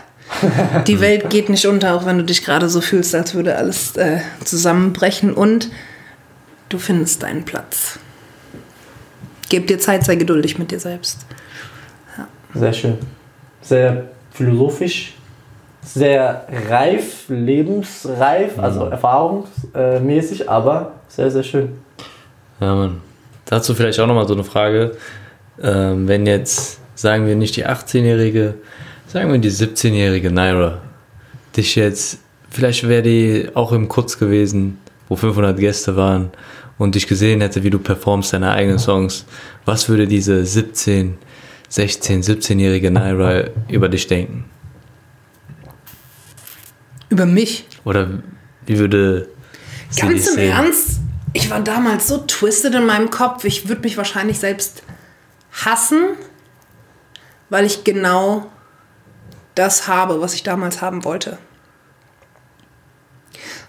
[0.86, 3.96] Die Welt geht nicht unter, auch wenn du dich gerade so fühlst, als würde alles
[3.96, 5.70] äh, zusammenbrechen und
[6.70, 8.00] du findest deinen Platz.
[9.50, 11.26] Gib dir Zeit, sei geduldig mit dir selbst.
[12.54, 12.98] Sehr schön.
[13.62, 15.14] Sehr philosophisch,
[15.84, 21.78] sehr reif, lebensreif, also erfahrungsmäßig, aber sehr, sehr schön.
[22.60, 23.02] Ja, Mann.
[23.48, 24.98] Dazu vielleicht auch nochmal so eine Frage.
[25.62, 28.56] Ähm, wenn jetzt, sagen wir nicht die 18-Jährige,
[29.08, 30.82] sagen wir die 17-jährige Naira,
[31.56, 32.20] dich jetzt,
[32.50, 34.78] vielleicht wäre die auch im Kutz gewesen,
[35.10, 36.32] wo 500 Gäste waren
[36.78, 39.26] und dich gesehen hätte, wie du performst deine eigenen Songs,
[39.66, 41.18] was würde diese 17,
[41.70, 44.46] 16, 17-jährige Naira über dich denken?
[47.10, 47.66] Über mich.
[47.86, 48.10] Oder
[48.66, 49.30] wie würde
[49.90, 50.52] sie dich Ganz im sehen?
[50.52, 51.00] Ernst,
[51.34, 54.84] ich war damals so twisted in meinem Kopf, ich würde mich wahrscheinlich selbst
[55.52, 56.16] hassen,
[57.50, 58.50] weil ich genau
[59.56, 61.38] das habe, was ich damals haben wollte.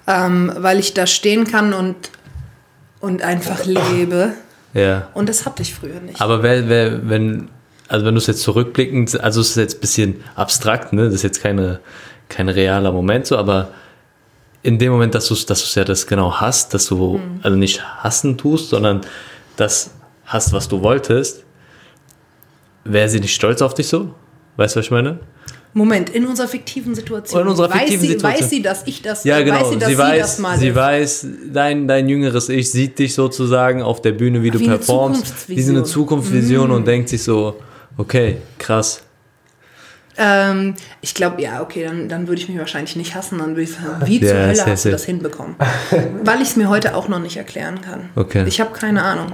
[0.06, 2.10] Ähm, weil ich da stehen kann und,
[3.00, 4.32] und einfach lebe.
[4.74, 5.08] Ja.
[5.14, 6.20] Und das hatte ich früher nicht.
[6.20, 7.48] Aber wer, wer, wenn,
[7.88, 11.06] also wenn du es jetzt zurückblickend, also es ist jetzt ein bisschen abstrakt, ne?
[11.06, 11.80] Das ist jetzt keine,
[12.28, 13.68] kein realer Moment so, aber
[14.68, 17.56] in dem Moment, dass du es dass du's ja das genau hast, dass du also
[17.56, 19.00] nicht hassen tust, sondern
[19.56, 19.90] das
[20.26, 21.44] hast, was du wolltest,
[22.84, 24.14] wäre sie nicht stolz auf dich so?
[24.56, 25.20] Weißt du, was ich meine?
[25.72, 27.40] Moment, in unserer fiktiven Situation.
[27.40, 28.42] In unserer fiktiven weiß sie, Situation.
[28.42, 29.60] Weiß sie, dass ich das Ja, genau.
[29.60, 30.74] Weiß sie, dass sie, sie, weiß, das mal sie ist?
[30.74, 34.76] weiß, dein, dein jüngeres Ich sieht dich sozusagen auf der Bühne, wie du Wie eine
[34.76, 35.84] performst, wie so eine Zukunftsvision.
[35.84, 37.56] Zukunftsvision und denkt sich so,
[37.96, 39.02] okay, krass.
[40.18, 43.38] Ähm, ich glaube, ja, okay, dann, dann würde ich mich wahrscheinlich nicht hassen.
[43.38, 45.54] Dann würde ich sagen, wie zur Ja, Hölle safe, hast du das hinbekommen?
[46.24, 48.10] Weil ich es mir heute auch noch nicht erklären kann.
[48.16, 48.44] Okay.
[48.46, 49.32] Ich habe keine Ahnung.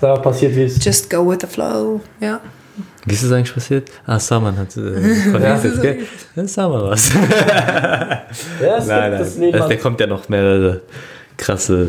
[0.00, 0.84] Da passiert, wie es.
[0.84, 2.00] Just go with the flow.
[2.20, 2.40] Ja.
[3.04, 3.90] Wie ist es eigentlich passiert?
[4.06, 5.98] Ah, Saman hat äh, connected, gell?
[6.34, 7.12] Ja, Saman was.
[8.60, 9.38] Ja, es nein, nein.
[9.38, 9.54] Leben.
[9.54, 10.80] Also, da kommt ja noch mehrere
[11.36, 11.88] krasse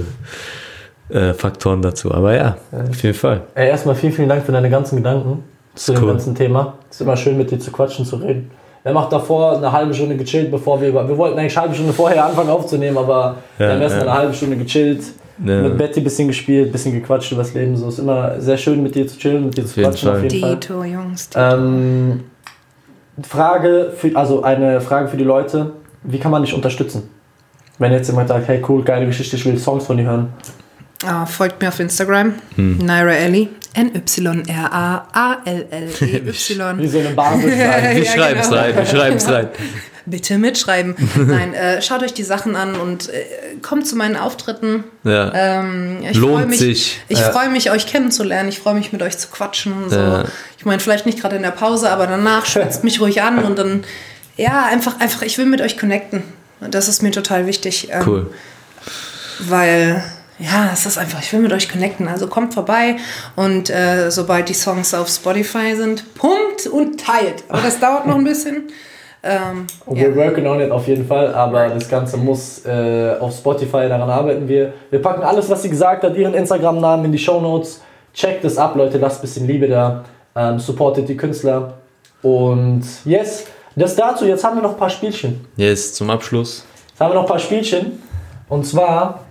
[1.10, 2.12] äh, Faktoren dazu.
[2.12, 3.42] Aber ja, auf jeden Fall.
[3.56, 5.44] Ey, erstmal vielen, vielen Dank für deine ganzen Gedanken
[5.76, 6.10] zu dem cool.
[6.12, 6.74] ganzen Thema.
[6.90, 8.52] Es ist immer schön, mit dir zu quatschen, zu reden.
[8.84, 11.08] Wir haben auch davor eine halbe Stunde gechillt, bevor wir über.
[11.08, 14.02] Wir wollten eigentlich eine halbe Stunde vorher anfangen aufzunehmen, aber Ja, wir haben erst ja.
[14.02, 15.02] eine halbe Stunde gechillt,
[15.44, 15.62] Ja.
[15.62, 17.78] mit Betty ein bisschen gespielt, ein bisschen gequatscht über das Leben.
[17.78, 20.18] So ist immer sehr schön, mit dir zu chillen, mit dir zu quatschen, Fall.
[20.18, 20.56] auf jeden Fall.
[20.58, 21.30] Dito, Jungs.
[21.30, 21.40] Dito.
[21.40, 22.24] Ähm,
[23.22, 25.72] Frage, für, also eine Frage für die Leute:
[26.04, 27.10] Wie kann man dich unterstützen?
[27.80, 30.34] Wenn jetzt jemand sagt, hey cool, geile Geschichte, ich will Songs von dir hören.
[31.06, 32.36] Ah, folgt mir auf Instagram.
[32.56, 32.78] Hm.
[32.80, 33.50] Naira Ellie.
[35.44, 36.78] N-Y-R-A-A-L-L-E-Y.
[36.80, 37.46] Wie so eine Basis.
[37.46, 38.62] Wir Ja, schreiben es genau.
[38.62, 39.48] rein, wir schreiben es rein.
[40.06, 40.96] Bitte mitschreiben.
[41.16, 43.24] Nein, äh, schaut euch die Sachen an und äh,
[43.62, 44.84] kommt zu meinen Auftritten.
[45.06, 45.32] Ja.
[45.34, 47.02] Ähm, ich Lohnt mich, sich.
[47.08, 47.32] Ich Ja.
[47.32, 48.50] freue mich, euch kennenzulernen.
[48.50, 49.74] Ich freue mich, mit euch zu quatschen.
[49.90, 49.96] So.
[49.96, 50.26] Ja.
[50.58, 53.58] Ich meine, vielleicht nicht gerade in der Pause, aber danach schwitzt mich ruhig an und
[53.58, 53.86] dann,
[54.36, 56.24] ja, einfach, einfach, ich will mit euch connecten.
[56.60, 57.88] Das ist mir total wichtig.
[57.92, 58.30] ähm, Cool.
[59.40, 60.04] Weil,
[60.44, 62.08] ja, es ist einfach, ich will mit euch connecten.
[62.08, 62.98] Also kommt vorbei
[63.36, 67.44] und äh, sobald die Songs auf Spotify sind, pumpt und teilt.
[67.48, 68.64] Aber das dauert noch ein bisschen.
[69.24, 70.08] Ähm, ja.
[70.08, 74.10] We're working on it auf jeden Fall, aber das Ganze muss äh, auf Spotify, daran
[74.10, 74.74] arbeiten wir.
[74.90, 77.82] Wir packen alles, was sie gesagt hat, ihren Instagram-Namen in die Show Notes.
[78.14, 80.04] Checkt es ab, Leute, lasst ein bisschen Liebe da.
[80.36, 81.76] Ähm, supportet die Künstler.
[82.22, 83.46] Und yes,
[83.78, 84.26] das dazu.
[84.26, 85.46] Jetzt haben wir noch ein paar Spielchen.
[85.56, 86.66] Jetzt zum Abschluss.
[86.90, 88.04] Jetzt haben wir noch ein paar Spielchen.
[88.50, 89.22] Und zwar,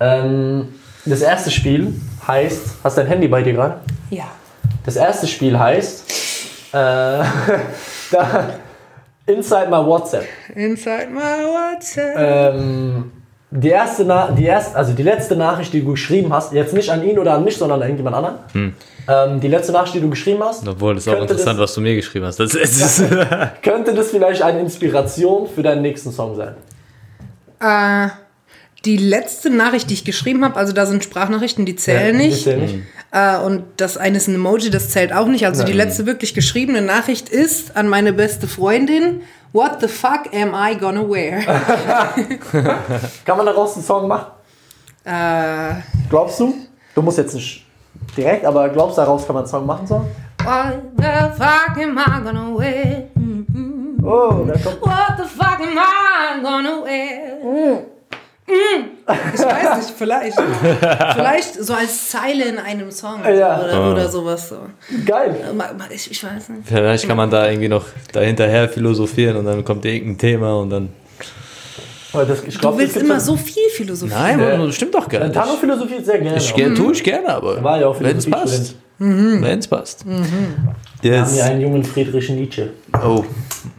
[0.00, 0.68] ähm,
[1.04, 1.94] das erste Spiel
[2.26, 3.80] heißt, hast du dein Handy bei dir gerade?
[4.10, 4.24] ja.
[4.84, 6.04] Das erste Spiel heißt,
[6.72, 6.76] äh,
[8.10, 8.50] da,
[9.26, 10.24] Inside My WhatsApp.
[10.54, 12.14] Inside my WhatsApp.
[12.16, 13.12] Ähm,
[13.50, 16.88] die erste, Na die erste, also die letzte Nachricht, die du geschrieben hast, jetzt nicht
[16.90, 18.74] an ihn oder an mich, sondern an irgendjemand anderen.
[19.08, 21.68] Ähm, die letzte Nachricht, die du geschrieben hast, Obwohl, das ist auch Könnte interessant, das-
[21.70, 22.40] was du mir geschrieben hast.
[22.40, 23.02] Das ist,
[23.62, 26.54] könnte das vielleicht eine Inspiration für deinen nächsten Song sein?
[27.60, 28.08] Äh,
[28.84, 32.28] die letzte Nachricht, die ich geschrieben habe, also da sind Sprachnachrichten, die zählen Ja, die
[32.28, 32.44] nicht.
[32.44, 32.78] zählen nicht.
[33.10, 35.46] Äh, und das eine ist ein Emoji, das zählt auch nicht.
[35.46, 35.88] Also die Nein.
[35.88, 39.22] letzte wirklich geschriebene Nachricht ist an meine beste Freundin.
[39.52, 41.40] What the fuck am I gonna wear?
[43.24, 44.26] Kann man daraus einen Song machen?
[45.04, 45.74] äh,
[46.10, 46.54] Glaubst du?
[46.94, 47.64] Du musst jetzt nicht
[48.16, 49.86] direkt, aber glaubst du, daraus kann man einen Song machen?
[49.86, 50.06] Song?
[50.44, 51.02] what the
[51.36, 53.08] fuck am I gonna wear?
[54.02, 54.46] Oh.
[54.46, 57.38] What the fuck am I gonna wear?
[57.42, 57.78] Mm.
[59.34, 60.38] Ich weiß nicht, vielleicht.
[61.14, 63.60] vielleicht so als Zeile in einem Song Ja.
[63.62, 64.48] oder, oder sowas.
[64.48, 64.56] So.
[65.04, 65.34] Geil.
[65.56, 66.62] Ma- Ich, ich weiß nicht.
[66.66, 70.88] vielleicht kann man da irgendwie noch dahinterher philosophieren und dann kommt irgendein Thema und dann.
[72.12, 74.14] Das, ich Du glaub, willst immer so viel Philosophie.
[74.14, 74.56] Nein, Ja.
[74.56, 75.34] das stimmt doch gar Äh, nicht.
[75.34, 76.38] Tano-Philosophie ist sehr gerne.
[76.38, 78.66] Ich ge- tue ich gerne, aber War ja auch wenn es Philosophiestudent.
[78.66, 78.76] passt.
[78.98, 80.04] Wenn es passt.
[80.06, 81.34] Wir haben Yes.
[81.34, 82.70] hier einen jungen Friedrich Nietzsche.
[83.04, 83.22] Oh,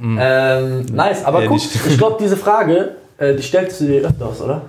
[0.01, 1.75] Ähm, nice, aber Ja, guck, nicht.
[1.89, 4.61] ich glaube, diese Frage, äh, die stellst du dir öfters, oder?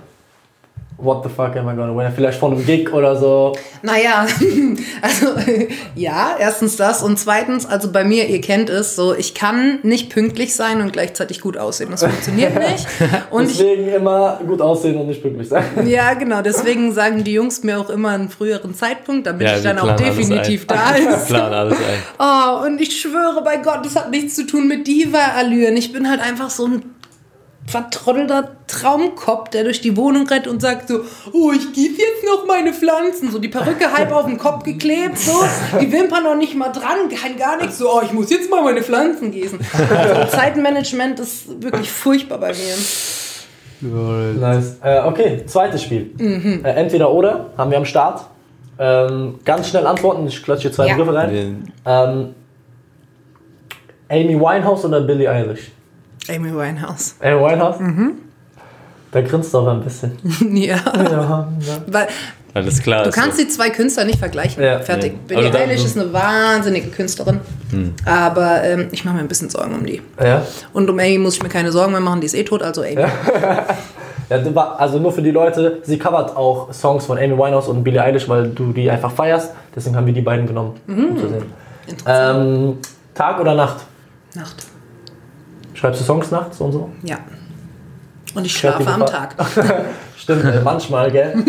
[1.03, 2.11] What the fuck am I gonna win?
[2.15, 3.55] Vielleicht von einem Gig oder so.
[3.81, 4.27] Naja,
[5.01, 5.27] also
[5.95, 10.11] ja, erstens das und zweitens, also bei mir, ihr kennt es, so ich kann nicht
[10.11, 11.89] pünktlich sein und gleichzeitig gut aussehen.
[11.89, 12.85] Das funktioniert nicht.
[13.31, 15.63] Und ich, Deswegen immer gut aussehen und nicht pünktlich sein.
[15.87, 19.63] ja, genau, deswegen sagen die Jungs mir auch immer einen früheren Zeitpunkt, damit Ja, ich
[19.63, 21.25] dann auch definitiv da ist.
[21.29, 22.03] planen alles ein.
[22.19, 25.75] Oh, und ich schwöre bei Gott, das hat nichts zu tun mit Diva-Allüren.
[25.77, 26.83] Ich bin halt einfach so ein
[27.67, 31.01] vertrottelter Traumkopf, der durch die Wohnung rennt und sagt so,
[31.31, 33.31] oh, ich gieße jetzt noch meine Pflanzen.
[33.31, 35.31] So die Perücke halb auf den Kopf geklebt, so,
[35.79, 37.77] die Wimpern noch nicht mal dran, kein gar nichts.
[37.77, 39.59] So, oh, ich muss jetzt mal meine Pflanzen gießen.
[39.95, 42.75] Also Zeitmanagement ist wirklich furchtbar bei mir.
[44.39, 44.77] Nice.
[44.83, 46.11] Äh, okay, zweites Spiel.
[46.17, 46.61] Mhm.
[46.63, 48.25] Äh, entweder oder haben wir am Start.
[48.77, 50.95] Ähm, ganz schnell antworten, ich klatsche hier zwei Ja.
[50.95, 51.71] Begriffe rein.
[51.85, 52.35] Ähm,
[54.09, 55.71] Amy Winehouse oder Billie Eilish?
[56.29, 57.15] Amy Winehouse.
[57.21, 57.79] Amy Winehouse?
[57.79, 58.13] Mhm.
[59.11, 60.17] Da grinst du aber ein bisschen.
[60.55, 60.77] ja.
[60.95, 61.47] ja, ja.
[61.87, 62.07] Weil
[62.53, 63.03] Alles klar.
[63.03, 64.63] du ist kannst die zwei Künstler nicht vergleichen.
[64.63, 64.79] Ja.
[64.79, 65.13] Fertig.
[65.13, 65.19] Nee.
[65.27, 67.41] Billie Also Eilish ist eine wahnsinnige Künstlerin.
[68.05, 70.01] Aber ähm, ich mache mir ein bisschen Sorgen um die.
[70.23, 70.43] ja.
[70.73, 72.83] Und um Amy muss ich mir keine Sorgen mehr machen, die ist eh tot, also
[72.83, 73.01] Amy.
[74.29, 77.67] Ja, du war- also nur für die Leute, sie covert auch Songs von Amy Winehouse
[77.67, 79.51] und Billie Eilish, weil du die einfach feierst.
[79.75, 81.45] Deswegen haben wir die beiden genommen, um zu sehen.
[81.87, 82.39] Interessant.
[82.47, 82.77] Ähm,
[83.13, 83.77] Tag oder Nacht?
[84.35, 84.55] Nacht.
[85.81, 86.89] Schreibst du Songs nachts und so?
[87.01, 87.17] Ja.
[88.35, 89.35] Und ich schlafe Kreative am Tag.
[90.17, 91.43] Stimmt, äh, manchmal, gell?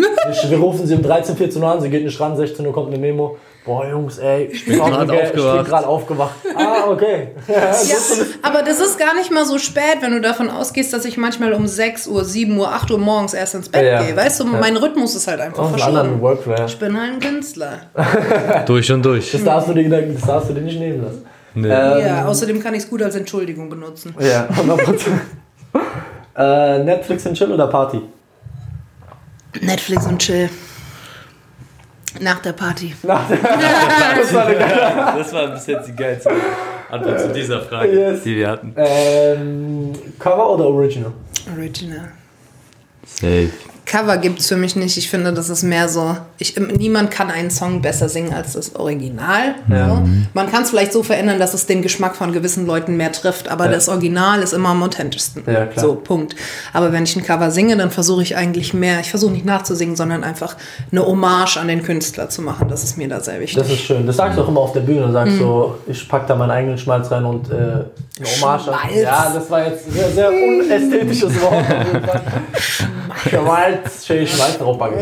[0.49, 2.87] Wir, rufen sie um 13, 14 Uhr an, sie geht nicht ran, 16 Uhr kommt
[2.87, 3.37] eine Memo.
[3.63, 5.69] Boah, Jungs, ey, ich bin grad gell, Ich bin aufgewacht.
[5.69, 6.31] gerade aufgewacht.
[6.55, 7.29] Ah, okay.
[7.47, 7.63] Ja,
[8.41, 11.53] aber das ist gar nicht mal so spät, wenn du davon ausgehst, dass ich manchmal
[11.53, 14.01] um 6 Uhr, 7 Uhr, 8 Uhr morgens erst ins Bett Ja.
[14.03, 14.15] gehe.
[14.17, 16.21] Weißt du, mein Rhythmus ist halt einfach Aus einem anderen verschoben.
[16.21, 16.65] Workflow.
[16.65, 17.73] Ich bin halt ein Künstler.
[18.65, 19.31] durch und durch.
[19.31, 21.25] Das darfst, du dir, das darfst du dir nicht nehmen lassen.
[21.55, 21.67] Nee.
[21.67, 24.15] Ähm, Ja, außerdem kann ich es gut als Entschuldigung benutzen.
[24.19, 25.05] Ja, 100%.
[26.37, 28.01] äh, Netflix und Chill oder Party?
[29.61, 30.49] Netflix und Chill.
[32.19, 32.93] Nach der Party.
[33.03, 36.31] Nach der- das war eine geile- Das war bis jetzt die geilste
[36.91, 38.23] Antwort zu dieser Frage, Yes.
[38.23, 38.73] die wir hatten.
[38.77, 41.11] ähm, Cover oder Original?
[41.55, 42.11] Original.
[43.05, 43.49] Safe.
[43.85, 44.97] Cover gibt es für mich nicht.
[44.97, 46.15] Ich finde, das ist mehr so.
[46.37, 49.55] Ich, niemand kann einen Song besser singen als das Original.
[49.69, 49.89] Ja.
[49.89, 50.03] So.
[50.33, 53.49] Man kann es vielleicht so verändern, dass es den Geschmack von gewissen Leuten mehr trifft,
[53.49, 53.71] aber Ja.
[53.71, 55.43] das Original ist immer am authentischsten.
[55.45, 55.85] Ja, klar.
[55.85, 56.35] So, Punkt.
[56.71, 59.95] Aber wenn ich ein Cover singe, dann versuche ich eigentlich mehr, ich versuche nicht nachzusingen,
[59.95, 60.55] sondern einfach
[60.91, 62.67] eine Hommage an den Künstler zu machen.
[62.69, 63.57] Das ist mir da sehr wichtig.
[63.57, 64.07] Das ist schön.
[64.07, 65.07] Das sagst du auch immer auf der Bühne.
[65.07, 67.85] Du sagst so, ich pack da meinen eigenen Schmalz rein und äh, eine
[68.41, 68.67] Hommage.
[68.69, 68.95] an- Schmalz.
[69.01, 71.53] Ja, das war jetzt ein sehr, sehr unästhetisches Wort.
[71.53, 73.31] auf
[73.73, 73.91] jeden Fall.
[73.91, 74.97] Schmalz, schön Schmalz draufpacken.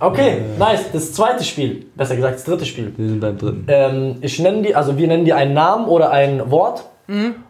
[0.00, 0.80] Okay, nice.
[0.92, 2.92] Das zweite Spiel, besser gesagt, das dritte Spiel.
[2.96, 3.64] Wir sind beim dritten.
[3.68, 6.84] Ähm, ich nenne die, also wir nennen dir einen Namen oder ein Wort.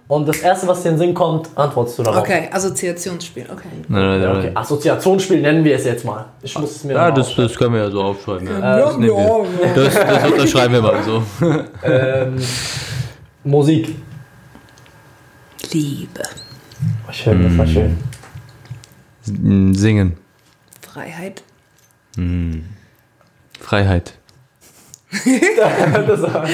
[0.06, 2.20] Und das erste, was dir in den Sinn kommt, antwortest du darauf.
[2.20, 3.64] Okay, Assoziationsspiel, okay.
[3.88, 4.36] Nein, nein, nein.
[4.36, 4.50] okay.
[4.54, 6.26] Assoziationsspiel nennen wir es jetzt mal.
[6.42, 8.46] Ich muss es mir Ja, noch das, das können wir ja so aufschreiben.
[8.46, 8.58] Ja.
[8.60, 9.12] Ja, das, wir.
[9.12, 11.22] ja, Das, das unterschreiben wir mal so.
[11.82, 12.36] ähm,
[13.42, 13.96] Musik.
[15.72, 16.22] Liebe,
[17.10, 17.96] Schön, das war schön.
[19.74, 20.16] Singen.
[20.98, 21.42] Freiheit,
[23.60, 24.14] Freiheit.
[26.06, 26.46] das war,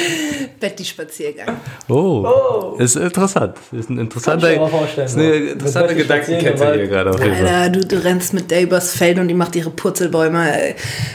[0.60, 1.56] Betty-Spaziergang.
[1.88, 2.76] Oh, Oh.
[2.78, 3.56] ist interessant.
[3.72, 4.52] Ist ein interessanter,
[5.04, 5.52] ist eine ja.
[5.52, 7.46] interessante Gedankenkette hier gerade auf jeden Fall.
[7.48, 10.74] Alter, du, du rennst mit der übers Feld und die macht ihre Purzelbäume.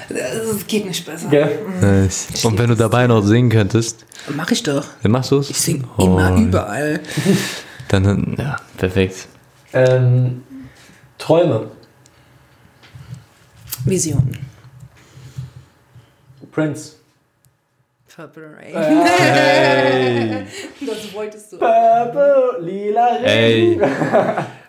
[0.10, 1.30] Das geht nicht besser.
[1.30, 1.60] Gell?
[1.80, 2.28] Nice.
[2.44, 4.06] Und wenn du dabei noch singen könntest,
[4.36, 4.86] Mach ich doch.
[5.04, 5.50] dann machst du es?
[5.50, 6.04] Ich sing Oh.
[6.06, 7.00] immer überall.
[7.88, 9.28] Dann, ja, perfekt.
[9.72, 10.44] Ähm,
[11.18, 11.68] Träume.
[13.90, 14.38] Visionen.
[16.52, 16.94] Prince.
[18.16, 18.76] Purple Rain.
[18.76, 20.46] Ey,
[20.86, 21.58] Das wolltest du.
[21.58, 23.82] Purple, lila Regen.
[23.82, 23.82] ey,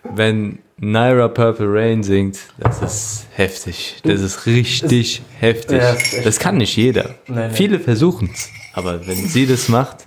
[0.03, 3.97] wenn Naira Purple Rain singt, das ist heftig.
[4.05, 5.81] Das ist richtig heftig.
[5.81, 7.15] Ja, ist Das kann nicht jeder.
[7.27, 7.49] Nee.
[7.51, 8.47] Viele versuchen es.
[8.73, 9.97] Aber wenn sie das macht,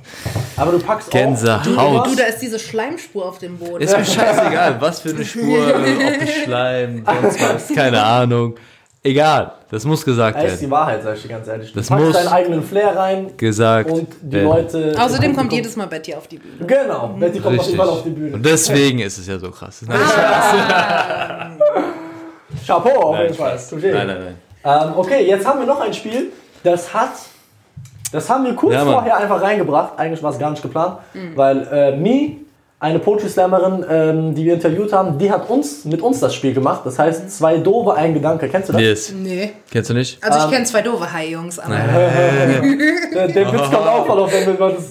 [0.57, 1.77] Aber du packst Gänsehaut.
[1.77, 2.05] auch...
[2.09, 3.83] Du, da ist diese Schleimspur auf dem Boden.
[3.83, 8.55] ist mir scheißegal, was für eine Spur, ob es Schleim, sonst was, keine Ahnung.
[9.07, 10.71] Egal, das muss gesagt Das ist die werden.
[10.71, 11.71] Wahrheit, sag ich dir ganz ehrlich.
[11.71, 13.91] Du Das packst muss- deinen eigenen Flair rein Gesagt.
[13.91, 14.49] und die werden.
[14.49, 14.95] Leute...
[14.99, 16.65] Außerdem kommt jedes Mal Betty auf die Bühne.
[16.67, 17.67] Genau, Betty kommt auf Richtig.
[17.69, 18.35] jeden Fall auf die Bühne.
[18.37, 19.83] Und deswegen ist es ja so krass.
[19.87, 19.99] Nein,
[22.67, 23.59] Chapeau auf nein, jeden Fall.
[23.73, 24.07] Nein, nein.
[24.07, 24.35] nein.
[24.89, 26.33] Ähm, okay, jetzt haben wir noch ein Spiel,
[26.63, 27.13] das hat.
[28.11, 29.99] Das haben wir kurz Ja, vorher einfach reingebracht.
[29.99, 30.99] Eigentlich war es gar nicht geplant,
[31.35, 32.39] weil äh, Mi,
[32.85, 36.53] eine Poetry Slammerin, ähm, die wir interviewt haben, die hat uns mit uns das Spiel
[36.53, 36.82] gemacht.
[36.85, 38.47] Das heißt, zwei doofe, ein Gedanke.
[38.47, 38.82] Kennst du das?
[38.82, 39.12] Yes.
[39.12, 39.53] Nee.
[39.70, 40.22] Kennst du nicht?
[40.22, 41.74] Also ich Ähm, kenne zwei doofe Hai-Jungs, aber
[43.14, 44.85] Der, der Witz kommt auch voll auf, wenn wir das.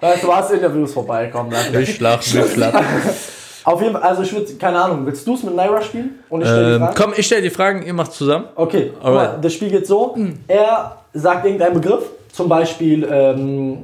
[0.00, 1.50] Weißt du, hast Interviews vorbei, komm.
[1.50, 1.72] lass mich.
[1.72, 2.80] Durchschlafen, durchschlafen.
[3.64, 6.20] Auf jeden Fall, also ich würde, keine Ahnung, willst du es mit Naira spielen?
[6.28, 6.94] Und ich stelle die ähm, Fragen?
[6.96, 8.44] komm, ich stelle die Fragen, ihr macht zusammen.
[8.54, 10.16] Okay, mal, das Spiel geht so.
[10.46, 13.78] Er sagt irgendeinen Begriff, zum Beispiel ähm,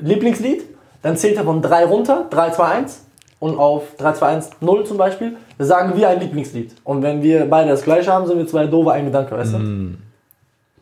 [0.00, 0.64] Lieblingslied.
[1.02, 3.04] Dann zählt er von 3 runter, 3, 2, 1.
[3.40, 6.74] Und auf 3, 2, 1, 0 zum Beispiel, sagen wir ein Lieblingslied.
[6.82, 9.58] Und wenn wir beide das gleiche haben, sind wir zwei doofe, ein Gedanke, weißt du?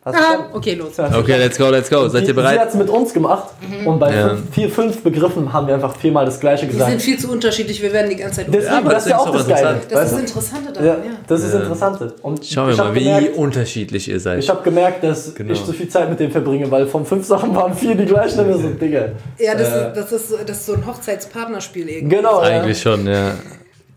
[0.07, 0.97] Hast Ah, okay, los.
[1.01, 2.07] Okay, let's go, let's go.
[2.07, 2.61] Seid ihr Sie bereit?
[2.61, 3.49] hat es mit uns gemacht
[3.85, 4.29] und bei Ja.
[4.29, 6.93] fünf, vier, fünf Begriffen haben wir einfach viermal das gleiche Die gesagt.
[6.93, 9.27] sind viel zu unterschiedlich, wir werden die ganze Zeit Deswegen, aber das ist ja das
[9.27, 9.59] auch ist das Geile.
[9.81, 9.93] interessant.
[9.93, 10.17] Das weißt ist du?
[10.21, 11.17] das Interessante daran, ja, ja.
[11.27, 11.59] das ist Ja.
[11.61, 12.15] Interessante.
[12.23, 14.39] Und Schauen wir mal, wie gemerkt, unterschiedlich ihr seid.
[14.39, 15.53] Ich habe gemerkt, dass Genau.
[15.53, 18.39] ich zu viel Zeit mit dem verbringe, weil von fünf Sachen waren vier die gleichen.
[18.49, 19.09] Und so, Digga.
[19.39, 19.89] Ja, das, Äh.
[19.89, 22.15] ist, das, ist, so- das ist so ein Hochzeitspartnerspiel irgendwie.
[22.17, 22.39] Genau.
[22.39, 23.33] Eigentlich schon, ja.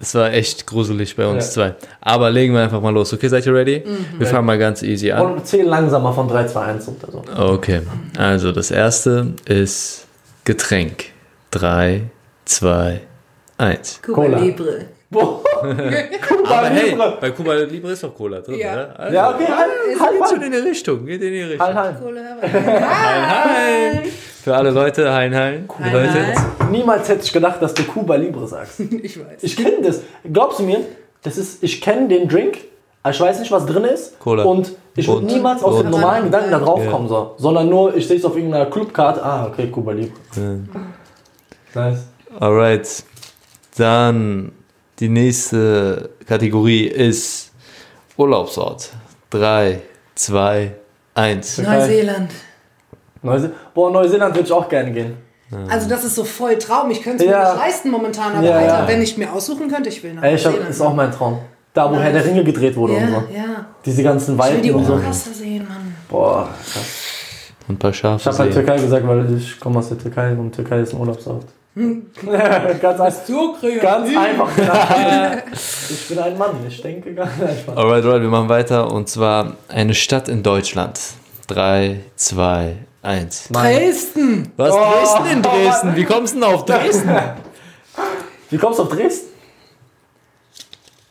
[0.01, 1.51] Es war echt gruselig bei uns Ja.
[1.51, 1.75] zwei.
[1.99, 3.11] Aber legen wir einfach mal los.
[3.13, 3.83] Okay, seid ihr ready?
[4.17, 5.33] Wir fangen mal ganz easy an.
[5.33, 7.07] Und zähl langsamer von 3, 2, 1 runter.
[7.11, 7.23] So.
[7.53, 7.81] Okay,
[8.17, 10.07] also das erste ist
[10.45, 11.05] Getränk.
[11.51, 12.03] 3,
[12.45, 13.01] 2,
[13.57, 14.01] 1.
[14.01, 14.37] Cuba Cola.
[14.39, 14.85] Libre.
[15.11, 15.41] Boah.
[15.63, 17.17] Aber hey, Libre.
[17.19, 18.73] bei Cuba Libre ist doch Cola drin, Ja.
[18.73, 18.99] oder?
[18.99, 20.43] Also, Ja, okay, halt, Geht halt, schon halt.
[20.43, 21.65] in die Richtung, geht in die Richtung.
[21.67, 21.99] halt, halt.
[21.99, 22.21] Cola.
[22.41, 24.01] Hein.
[24.49, 25.69] Für alle Leute, hein, hein.
[25.77, 26.25] Hein, Leute.
[26.71, 28.79] Niemals hätte ich gedacht, dass du Cuba Libre sagst.
[29.03, 29.43] Ich weiß.
[29.43, 30.01] Ich kenne das.
[30.33, 30.79] Glaubst du mir,
[31.21, 32.57] das ist, ich kenne den Drink,
[33.03, 34.17] aber ich weiß nicht, was drin ist.
[34.17, 34.41] Cola.
[34.45, 35.91] Und ich würde niemals den Und?
[35.91, 36.89] normalen Gedanken da drauf Ja.
[36.89, 37.35] kommen, so.
[37.37, 39.23] sondern nur, ich sehe es auf irgendeiner Clubkarte.
[39.23, 40.17] Ah, okay, Cuba Libre.
[41.75, 42.07] Nice.
[42.39, 43.03] Alright.
[43.77, 44.51] Dann
[44.97, 47.51] die nächste Kategorie ist
[48.17, 48.89] Urlaubsort.
[49.29, 49.79] 3,
[50.15, 50.71] 2,
[51.13, 51.57] 1.
[51.59, 52.31] Neuseeland.
[53.21, 55.17] Neuse Boah, Neuseeland würde ich auch gerne gehen.
[55.67, 56.91] Also das ist so voll Traum.
[56.91, 57.39] Ich könnte es Ja.
[57.39, 58.87] mir nicht leisten momentan, aber Ja, Alter, ja.
[58.87, 61.39] wenn ich mir aussuchen könnte, ich will nach Ey, ich hab, ist auch mein Traum.
[61.73, 63.13] Da, wo Herr der Ringe gedreht wurde und ja, so.
[63.35, 63.65] ja.
[63.85, 64.93] Diese ganzen Ich will die und so.
[64.93, 65.95] Oberkasse sehen, Mann.
[66.09, 66.85] Boah, krass.
[67.67, 68.53] Und ein paar Ich Schafe habe halt.
[68.53, 71.45] Türkei gesagt, weil ich komme aus der Türkei und Türkei ist ein Urlaubsort.
[72.81, 74.49] ganz, ein, So ganz einfach
[75.89, 77.77] ich bin ein Mann, ich denke gar nicht einfach.
[77.77, 78.91] Alright, alright, wir machen weiter.
[78.91, 80.99] Und zwar eine Stadt in Deutschland.
[81.47, 83.49] 3, 2, 1.
[83.51, 84.51] Dresden.
[84.57, 84.73] Was?
[84.73, 84.77] Oh.
[84.77, 85.95] Dresden in Dresden?
[85.95, 87.09] Wie kommst du denn auf Dresden?
[88.49, 89.27] Wie kommst du auf Dresden?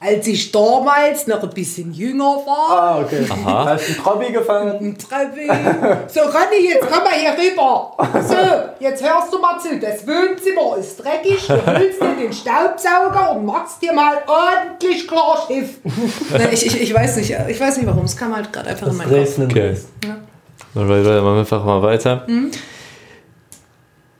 [0.00, 3.26] Als ich damals noch ein bisschen jünger war, Ah, okay.
[3.28, 3.64] Aha.
[3.70, 4.78] Hast du einen Trabi gefangen?
[4.80, 5.48] im Trevi.
[6.06, 7.96] So, Ronny, jetzt komm mal hier rüber.
[8.22, 9.76] So, jetzt hörst du mal zu.
[9.80, 11.44] Das Wohnzimmer ist dreckig.
[11.48, 15.78] Du holst dir den Staubsauger und machst dir mal ordentlich klar Schiff.
[16.52, 17.34] Ich, ich, ich weiß nicht.
[17.48, 18.04] Ich weiß nicht warum.
[18.04, 19.18] Es kam halt gerade einfach in Das meinen Kopf.
[19.18, 19.60] Dresden in Okay.
[19.70, 20.28] Dresden.
[20.74, 22.26] Alright, alright, machen wir einfach mal weiter.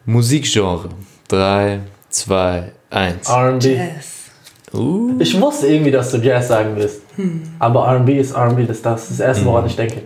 [0.07, 0.89] Musikgenre.
[1.29, 3.29] 3, 2, 1.
[3.29, 3.79] R&B.
[4.73, 5.17] Uh.
[5.19, 7.03] Ich wusste irgendwie, dass du Jazz sagen wirst.
[7.59, 10.03] Aber R&B ist R&B, das ist das, das erste, woran ich denke.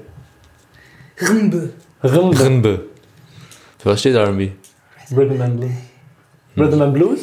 [1.21, 1.71] Rimbe.
[2.03, 2.41] Rimbe.
[2.41, 2.85] Rimbe.
[3.79, 4.51] Für was steht R&B?
[5.15, 5.73] Rhythm and Blues.
[6.57, 7.21] Rhythm and Blues?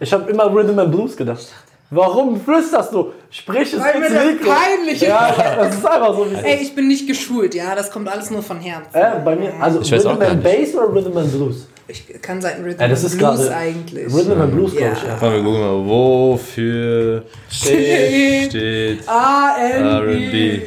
[0.00, 1.46] Ich habe immer Rhythm and Blues gedacht.
[1.90, 3.12] Warum flüsterst du?
[3.30, 4.50] Sprich es Weil mir das Mikro.
[4.50, 5.02] peinlich ist.
[5.08, 7.74] Ja, das ist einfach so wie Ey, ich bin nicht geschult, ja.
[7.76, 8.94] Das kommt alles nur von Herzen.
[8.94, 10.58] Äh, bei mir, also Ich weiß auch Rhythm and nicht.
[10.72, 11.66] Bass oder Rhythm and Blues?
[11.88, 14.12] Ich kann sein Rhythm Ja, das and ist Blues gerade- eigentlich.
[14.12, 15.08] Rhythm and Blues, glaube ich, Ja.
[15.10, 15.16] ja.
[15.20, 20.16] Komm, wir gucken mal, wofür steht, steht R&B.
[20.16, 20.60] R&B.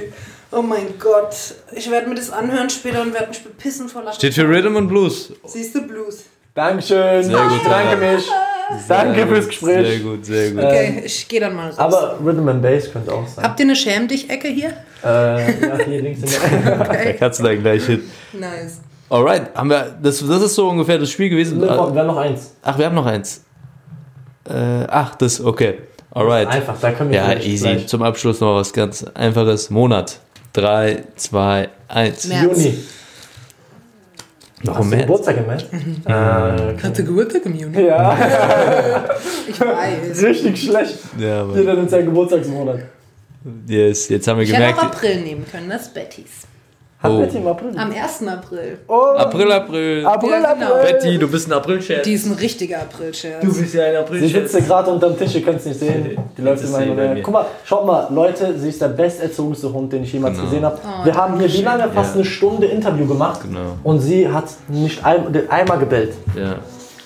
[0.52, 1.36] Oh mein Gott.
[1.76, 4.16] Ich werde mir das anhören später und werde mich bepissen vor Lachen.
[4.16, 5.34] Steht für Rhythm und Blues.
[5.46, 6.24] Siehst du Blues?
[6.56, 7.24] Dankeschön.
[7.24, 8.26] Sehr gut, Danke mich.
[8.88, 9.88] Danke fürs Gespräch.
[9.88, 10.64] Sehr gut, sehr gut.
[10.64, 11.80] Okay, ich gehe dann mal raus.
[11.80, 13.44] Aber Rhythm and Bass könnte auch sein.
[13.44, 14.74] Habt ihr eine Schäm dich Ecke hier?
[15.04, 15.08] Äh,
[15.68, 18.04] ja, hier links in der Da kannst du dann gleich hin.
[18.34, 18.82] Nice.
[19.10, 21.60] Alright, haben wir, das, das ist so ungefähr das Spiel gewesen.
[21.62, 22.54] Wir haben noch eins.
[22.62, 23.44] Ach, wir haben noch eins.
[24.48, 24.54] Äh,
[24.88, 25.80] ach, das, okay.
[26.12, 26.48] Alright.
[26.48, 27.64] Einfach, da können wir Ja, easy.
[27.66, 29.70] gleich- Zum Abschluss noch was ganz einfaches.
[29.70, 30.20] Monat.
[30.54, 32.28] 3, 2, 1.
[32.28, 32.44] März.
[32.44, 32.78] Juni.
[34.64, 35.08] Noch Hast im du März.
[35.08, 35.64] Geburtstag im März?
[36.06, 37.82] Äh, Hatte Geburtstag im Juni.
[37.82, 38.18] ja,
[39.48, 40.22] Ich weiß.
[40.24, 40.98] richtig schlecht.
[41.18, 42.80] Ja, aber Jeder nimmt seinen Geburtstagsmonat.
[43.68, 44.96] yes, jetzt haben wir Ich hätte auch gemerkt.
[44.96, 46.30] April nehmen können, das ist Bettys.
[47.02, 47.20] Hat Oh.
[47.20, 47.72] Betty im April?
[47.78, 48.28] Am 1.
[48.28, 48.78] April.
[48.90, 50.06] Oh, April, April.
[50.06, 50.66] April, Ja, genau.
[50.74, 50.94] April.
[50.94, 52.04] Betty, du bist ein April-Scherz.
[52.04, 53.42] Die ist ein richtiger April-Scherz.
[53.42, 54.52] Du bist ja ein Sie April-Scherz.
[54.52, 56.18] sitzt gerade unterm Tisch, ihr könnt es nicht sehen.
[56.38, 57.14] Die läuft Das immer ist hin sie und bei her.
[57.14, 57.22] mir.
[57.22, 60.50] Guck mal, schaut mal, Leute, sie ist der besterzogenste Hund, den ich jemals Genau.
[60.50, 60.78] gesehen habe.
[60.84, 61.84] Oh, Wir haben hier wie lange?
[61.90, 62.16] Fast Ja.
[62.16, 63.40] eine Stunde Interview gemacht.
[63.44, 63.78] Genau.
[63.82, 66.16] Und sie hat nicht ein, einmal gebellt.
[66.36, 66.56] Ja.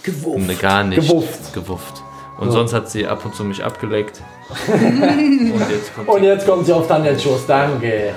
[0.01, 0.39] Gewurft.
[0.47, 1.07] Nee, gar nicht.
[1.07, 1.53] Gewufft.
[1.53, 2.01] Gewufft.
[2.39, 2.57] Und So.
[2.57, 4.21] sonst hat sie ab und zu mich abgeleckt.
[4.67, 7.45] und jetzt kommt Und jetzt kommt sie auf Daniels Schoß.
[7.45, 8.09] Danke.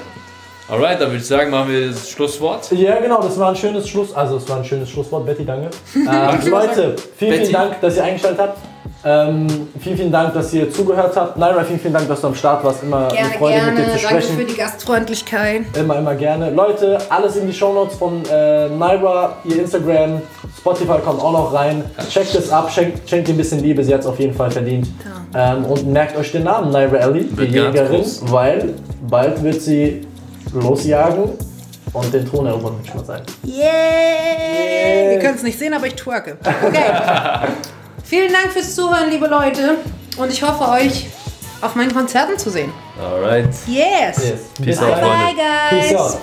[0.69, 2.71] Alright, dann würde ich sagen, machen wir das Schlusswort.
[2.73, 4.13] Ja, genau, das war ein schönes Schluss.
[4.13, 5.71] Also, es war ein schönes Schlusswort, Betty, danke.
[5.95, 7.45] Ähm, Leute, vielen, Betty.
[7.45, 8.59] vielen Dank, dass ihr eingestellt habt.
[9.05, 9.47] Ähm,
[9.81, 11.37] vielen, vielen Dank, dass ihr zugehört habt.
[11.37, 12.83] Naira, vielen, vielen Dank, dass du am Start warst.
[12.83, 13.71] Immer Gerne, eine Freude, gerne.
[13.73, 14.37] mit dir zu Danke sprechen.
[14.39, 15.63] für die Gastfreundlichkeit.
[15.79, 16.51] Immer, immer gerne.
[16.51, 20.23] Leute, alles in die Shownotes von äh, Naira, ihr Instagram,
[20.59, 21.85] Spotify kommt auch noch rein.
[22.11, 24.51] Checkt es ab, schenkt, schenkt ihr ein bisschen Liebe, sie hat es auf jeden Fall
[24.51, 24.89] verdient.
[25.35, 28.23] Ähm, und merkt euch den Namen Naira Ellie, die Jägerin, groß.
[28.33, 28.75] weil
[29.09, 30.06] bald wird sie
[30.53, 31.31] losjagen
[31.93, 33.25] und den Thron erobern, würde ich mal sagen.
[33.45, 35.13] Yeah!
[35.13, 36.37] Ihr könnt es nicht sehen, aber ich twerke.
[36.41, 36.85] Okay.
[38.05, 39.79] Vielen Dank fürs Zuhören, liebe Leute.
[40.17, 41.07] Und ich hoffe, euch
[41.61, 42.73] auf meinen Konzerten zu sehen.
[43.01, 43.49] Alright.
[43.67, 44.19] Yes!
[44.19, 44.41] Yes.
[44.57, 44.95] Peace Bis out.
[44.95, 45.07] Freunde.
[45.07, 45.89] Bye, guys!
[45.89, 46.19] Peace out.